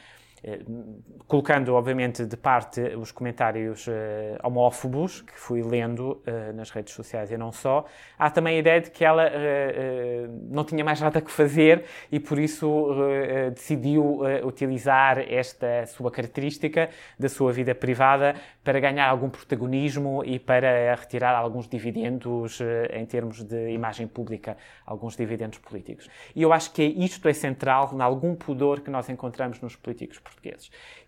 Eh, 0.48 0.60
colocando, 1.28 1.74
obviamente, 1.74 2.24
de 2.24 2.38
parte 2.38 2.80
os 2.96 3.12
comentários 3.12 3.88
uh, 3.88 3.92
homófobos 4.44 5.22
que 5.22 5.34
fui 5.34 5.64
lendo 5.64 6.22
uh, 6.22 6.54
nas 6.54 6.70
redes 6.70 6.94
sociais 6.94 7.32
e 7.32 7.38
não 7.38 7.52
só, 7.52 7.84
há 8.20 8.30
também 8.30 8.58
a 8.58 8.60
ideia 8.60 8.80
de 8.80 8.92
que 8.92 9.04
ela 9.04 9.26
não 10.52 10.64
tinha 10.64 10.86
mais 10.86 11.02
nada 11.02 11.20
que 11.20 11.32
fazer 11.32 11.86
e 12.12 12.20
por 12.20 12.38
isso 12.38 12.94
decidiu 13.54 14.22
utilizar 14.44 15.20
esta 15.20 15.88
sua 15.88 16.12
característica 16.12 16.90
da 17.18 17.28
sua 17.28 17.52
vida 17.52 17.74
privada 17.74 18.36
para 18.64 18.80
ganhar 18.80 19.10
algum 19.10 19.30
protagonismo 19.30 20.24
e 20.24 20.38
para 20.38 20.94
retirar 20.94 21.36
alguns 21.36 21.68
dividendos 21.68 22.60
em 22.92 23.06
termos 23.06 23.44
de 23.44 23.72
imagem 23.72 24.08
pública, 24.08 24.58
alguns 24.86 25.16
dividendos 25.16 25.58
políticos. 25.58 26.08
E 26.36 26.42
eu 26.44 26.54
acho 26.54 26.72
que 26.72 26.84
isto 26.84 27.28
é 27.28 27.34
central 27.34 27.92
em 27.94 28.02
algum 28.02 28.36
pudor 28.36 28.82
que 28.82 28.92
nós 28.92 29.10
encontramos 29.10 29.60
nos 29.60 29.76
políticos 29.76 30.20
portugueses. 30.20 30.35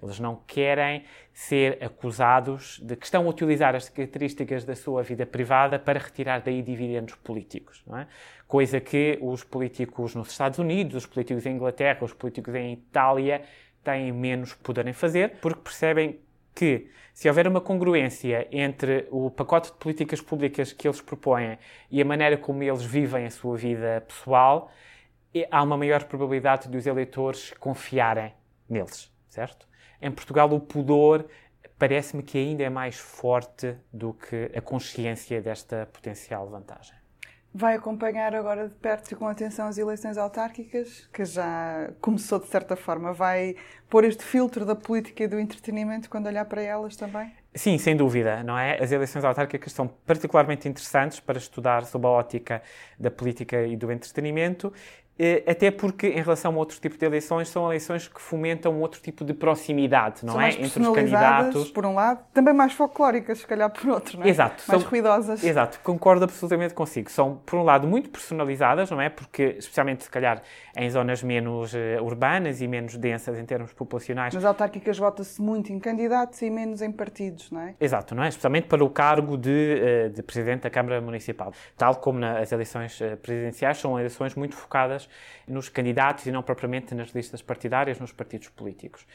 Eles 0.02 0.20
não 0.20 0.42
querem 0.48 1.04
ser 1.34 1.84
acusados 1.84 2.80
de 2.84 2.96
que 2.96 3.06
estão 3.06 3.26
a 3.26 3.30
utilizar 3.30 3.76
as 3.76 3.90
características 3.90 4.66
da 4.66 4.76
sua 4.76 5.04
vida 5.04 5.26
privada 5.26 5.78
para 5.78 6.00
retirar 6.00 6.42
daí 6.42 6.62
dividendos 6.62 7.16
políticos, 7.16 7.84
é? 7.94 8.08
Coisa 8.48 8.80
que 8.80 9.18
os 9.22 9.44
políticos 9.44 10.16
nos 10.16 10.32
Estados 10.32 10.60
Unidos, 10.60 10.96
os 10.96 11.06
políticos 11.06 11.46
em 11.46 11.56
Inglaterra, 11.56 12.00
os 12.02 12.14
políticos 12.14 12.56
em 12.56 12.74
Itália 12.74 13.42
têm 13.84 14.12
menos 14.12 14.54
poderem 14.54 14.94
fazer, 14.94 15.38
porque 15.42 15.62
percebem 15.62 16.20
que 16.56 16.90
se 17.14 17.28
houver 17.28 17.48
uma 17.48 17.62
congruência 17.62 18.48
entre 18.52 19.08
o 19.12 19.32
pacote 19.32 19.72
de 19.72 19.78
políticas 19.78 20.22
públicas 20.22 20.72
que 20.72 20.88
eles 20.88 21.02
propõem 21.02 21.58
e 21.90 22.02
a 22.02 22.06
maneira 22.06 22.38
como 22.38 22.62
eles 22.62 22.84
vivem 22.84 23.26
a 23.26 23.32
sua 23.32 23.58
vida 23.58 24.04
pessoal, 24.08 24.72
há 25.52 25.64
uma 25.64 25.78
maior 25.78 26.04
probabilidade 26.04 26.68
de 26.68 26.78
os 26.78 26.86
eleitores 26.86 27.52
confiarem 27.60 28.34
neles, 28.70 29.12
certo? 29.30 29.68
Em 30.02 30.12
Portugal, 30.12 30.52
o 30.52 30.60
pudor 30.60 31.26
parece-me 31.78 32.24
que 32.24 32.38
ainda 32.38 32.64
é 32.64 32.70
mais 32.70 32.98
forte 32.98 33.76
do 33.92 34.14
que 34.14 34.52
a 34.56 34.62
consciência 34.62 35.42
desta 35.42 35.88
potencial 35.92 36.48
vantagem. 36.48 36.96
Vai 37.54 37.76
acompanhar 37.76 38.36
agora 38.36 38.68
de 38.68 38.76
perto 38.76 39.12
e 39.12 39.16
com 39.16 39.28
atenção 39.28 39.68
as 39.68 39.78
eleições 39.78 40.18
autárquicas, 40.18 41.08
que 41.12 41.26
já 41.26 41.92
começou 42.02 42.40
de 42.40 42.48
certa 42.48 42.76
forma. 42.76 43.14
Vai 43.14 43.56
pôr 43.90 44.04
este 44.04 44.24
filtro 44.24 44.64
da 44.64 44.76
política 44.76 45.24
e 45.24 45.28
do 45.28 45.40
entretenimento 45.40 46.10
quando 46.10 46.28
olhar 46.28 46.46
para 46.46 46.62
elas 46.62 46.96
também? 46.96 47.34
Sim, 47.56 47.80
sem 47.80 47.96
dúvida, 47.96 48.44
não 48.44 48.60
é? 48.60 48.80
As 48.80 48.92
eleições 48.92 49.24
autárquicas 49.26 49.72
são 49.72 49.88
particularmente 49.88 50.68
interessantes 50.68 51.20
para 51.20 51.40
estudar 51.40 51.86
sob 51.86 52.06
a 52.06 52.10
ótica 52.10 52.62
da 53.00 53.10
política 53.10 53.64
e 53.64 53.76
do 53.76 53.92
entretenimento 53.92 54.72
até 55.48 55.72
porque, 55.72 56.08
em 56.08 56.22
relação 56.22 56.54
a 56.54 56.58
outros 56.58 56.80
tipos 56.80 56.98
de 57.00 57.06
eleições, 57.06 57.50
são 57.50 57.66
eleições 57.66 58.08
que 58.08 58.22
fomentam 58.22 58.80
outro 58.80 59.02
tipo 59.02 59.26
de 59.26 59.34
proximidade, 59.34 60.24
não 60.24 60.34
são 60.34 60.42
é? 60.42 60.44
Mais 60.44 60.56
Entre 60.60 60.82
os 60.82 60.96
candidatos. 60.96 61.72
por 61.72 61.86
um 61.86 61.96
lado, 61.96 62.20
também 62.34 62.54
mais 62.54 62.74
folclóricas, 62.74 63.40
se 63.40 63.48
calhar 63.48 63.70
por 63.70 63.90
outro, 63.90 64.20
não 64.20 64.26
é? 64.26 64.30
Exato. 64.30 64.64
Mais 64.68 64.82
são, 64.82 64.90
ruidosas. 64.90 65.44
Exato, 65.44 65.80
concordo 65.84 66.26
absolutamente 66.26 66.74
consigo. 66.74 67.10
São, 67.10 67.42
por 67.46 67.58
um 67.58 67.64
lado, 67.64 67.88
muito 67.88 68.10
personalizadas, 68.10 68.92
não 68.92 69.02
é? 69.02 69.10
Porque, 69.10 69.56
especialmente, 69.58 70.04
se 70.04 70.10
calhar, 70.10 70.42
em 70.76 70.90
zonas 70.90 71.24
menos 71.24 71.74
uh, 71.74 72.04
urbanas 72.04 72.62
e 72.62 72.68
menos 72.68 72.96
densas 72.96 73.40
em 73.40 73.46
termos 73.46 73.74
populacionais. 73.74 74.36
Nas 74.36 74.46
autárquicas 74.46 75.00
vota-se 75.00 75.42
muito 75.42 75.74
em 75.74 75.80
candidatos 75.80 76.40
e 76.44 76.50
menos 76.50 76.82
em 76.84 76.92
partidos, 76.92 77.50
não 77.50 77.62
é? 77.62 77.74
Exato, 77.80 78.14
não 78.14 78.24
é? 78.24 78.30
Especialmente 78.30 78.68
para 78.68 78.84
o 78.84 78.90
cargo 78.90 79.36
de, 79.36 80.08
uh, 80.08 80.10
de 80.12 80.22
Presidente 80.22 80.62
da 80.62 80.70
Câmara 80.70 81.02
Municipal. 81.02 81.52
Tal 81.76 81.96
como 81.96 82.20
nas 82.20 82.52
eleições 82.52 83.00
presidenciais, 83.22 83.80
são 83.80 83.98
eleições 83.98 84.36
muito 84.36 84.56
focadas 84.56 85.07
much. 85.08 85.37
Nos 85.48 85.70
candidatos 85.70 86.26
e 86.26 86.32
não 86.32 86.44
propriamente 86.44 86.94
nas 86.94 87.10
listas 87.10 87.42
partidárias, 87.42 88.00
nos 88.00 88.12
partidos 88.12 88.50
políticos. 88.50 89.06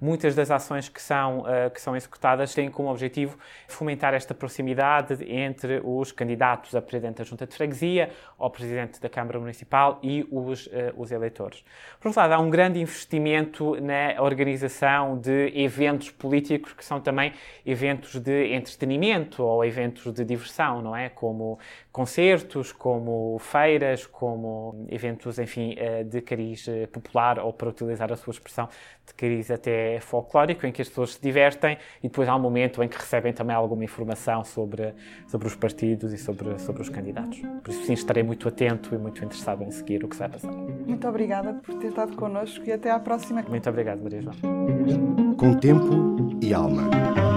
Muitas 0.00 0.34
das 0.34 0.50
ações 0.50 0.88
que 0.88 1.00
são, 1.00 1.40
uh, 1.40 1.70
que 1.72 1.80
são 1.80 1.96
executadas 1.96 2.54
têm 2.54 2.70
como 2.70 2.90
objetivo 2.90 3.38
fomentar 3.68 4.14
esta 4.14 4.34
proximidade 4.34 5.22
entre 5.30 5.80
os 5.84 6.12
candidatos 6.12 6.74
a 6.74 6.80
Presidente 6.80 7.18
da 7.18 7.24
Junta 7.24 7.46
de 7.46 7.54
Freguesia, 7.54 8.10
ao 8.38 8.50
Presidente 8.50 9.00
da 9.00 9.08
Câmara 9.08 9.38
Municipal 9.38 9.98
e 10.02 10.26
os, 10.30 10.66
uh, 10.66 10.70
os 10.96 11.10
eleitores. 11.10 11.64
Por 12.00 12.08
outro 12.08 12.20
lado, 12.20 12.32
há 12.32 12.38
um 12.38 12.50
grande 12.50 12.80
investimento 12.80 13.76
na 13.80 14.22
organização 14.22 15.18
de 15.18 15.52
eventos 15.54 16.10
políticos 16.10 16.72
que 16.72 16.84
são 16.84 17.00
também 17.00 17.32
eventos 17.64 18.18
de 18.18 18.54
entretenimento 18.54 19.42
ou 19.42 19.64
eventos 19.64 20.12
de 20.12 20.24
diversão, 20.24 20.80
não 20.80 20.96
é? 20.96 21.08
Como 21.08 21.58
concertos, 21.90 22.72
como 22.72 23.38
feiras, 23.38 24.06
como 24.06 24.86
eventos, 24.88 25.38
enfim, 25.38 25.74
eh, 25.76 25.81
de 26.04 26.20
cariz 26.20 26.66
eh, 26.68 26.86
popular 26.86 27.38
ou, 27.38 27.52
para 27.52 27.68
utilizar 27.68 28.12
a 28.12 28.16
sua 28.16 28.32
expressão, 28.32 28.68
de 29.06 29.14
cariz 29.14 29.50
até 29.50 30.00
folclórico, 30.00 30.66
em 30.66 30.72
que 30.72 30.82
as 30.82 30.88
pessoas 30.88 31.14
se 31.14 31.20
divertem 31.20 31.76
e 32.02 32.08
depois 32.08 32.28
há 32.28 32.36
um 32.36 32.40
momento 32.40 32.82
em 32.82 32.88
que 32.88 32.96
recebem 32.96 33.32
também 33.32 33.54
alguma 33.54 33.84
informação 33.84 34.44
sobre, 34.44 34.94
sobre 35.26 35.46
os 35.46 35.54
partidos 35.54 36.12
e 36.12 36.18
sobre, 36.18 36.58
sobre 36.58 36.82
os 36.82 36.88
candidatos. 36.88 37.40
Por 37.62 37.70
isso, 37.70 37.84
sim, 37.84 37.92
estarei 37.92 38.22
muito 38.22 38.48
atento 38.48 38.94
e 38.94 38.98
muito 38.98 39.24
interessado 39.24 39.62
em 39.62 39.70
seguir 39.70 40.04
o 40.04 40.08
que 40.08 40.16
vai 40.16 40.28
passar. 40.28 40.52
Muito 40.52 41.08
obrigada 41.08 41.54
por 41.54 41.74
ter 41.76 41.88
estado 41.88 42.16
connosco 42.16 42.64
e 42.66 42.72
até 42.72 42.90
à 42.90 42.98
próxima. 42.98 43.42
Muito 43.48 43.68
obrigado, 43.68 44.02
Maria 44.02 44.22
João. 44.22 45.34
Com 45.36 45.54
tempo 45.54 46.38
e 46.40 46.54
alma. 46.54 47.31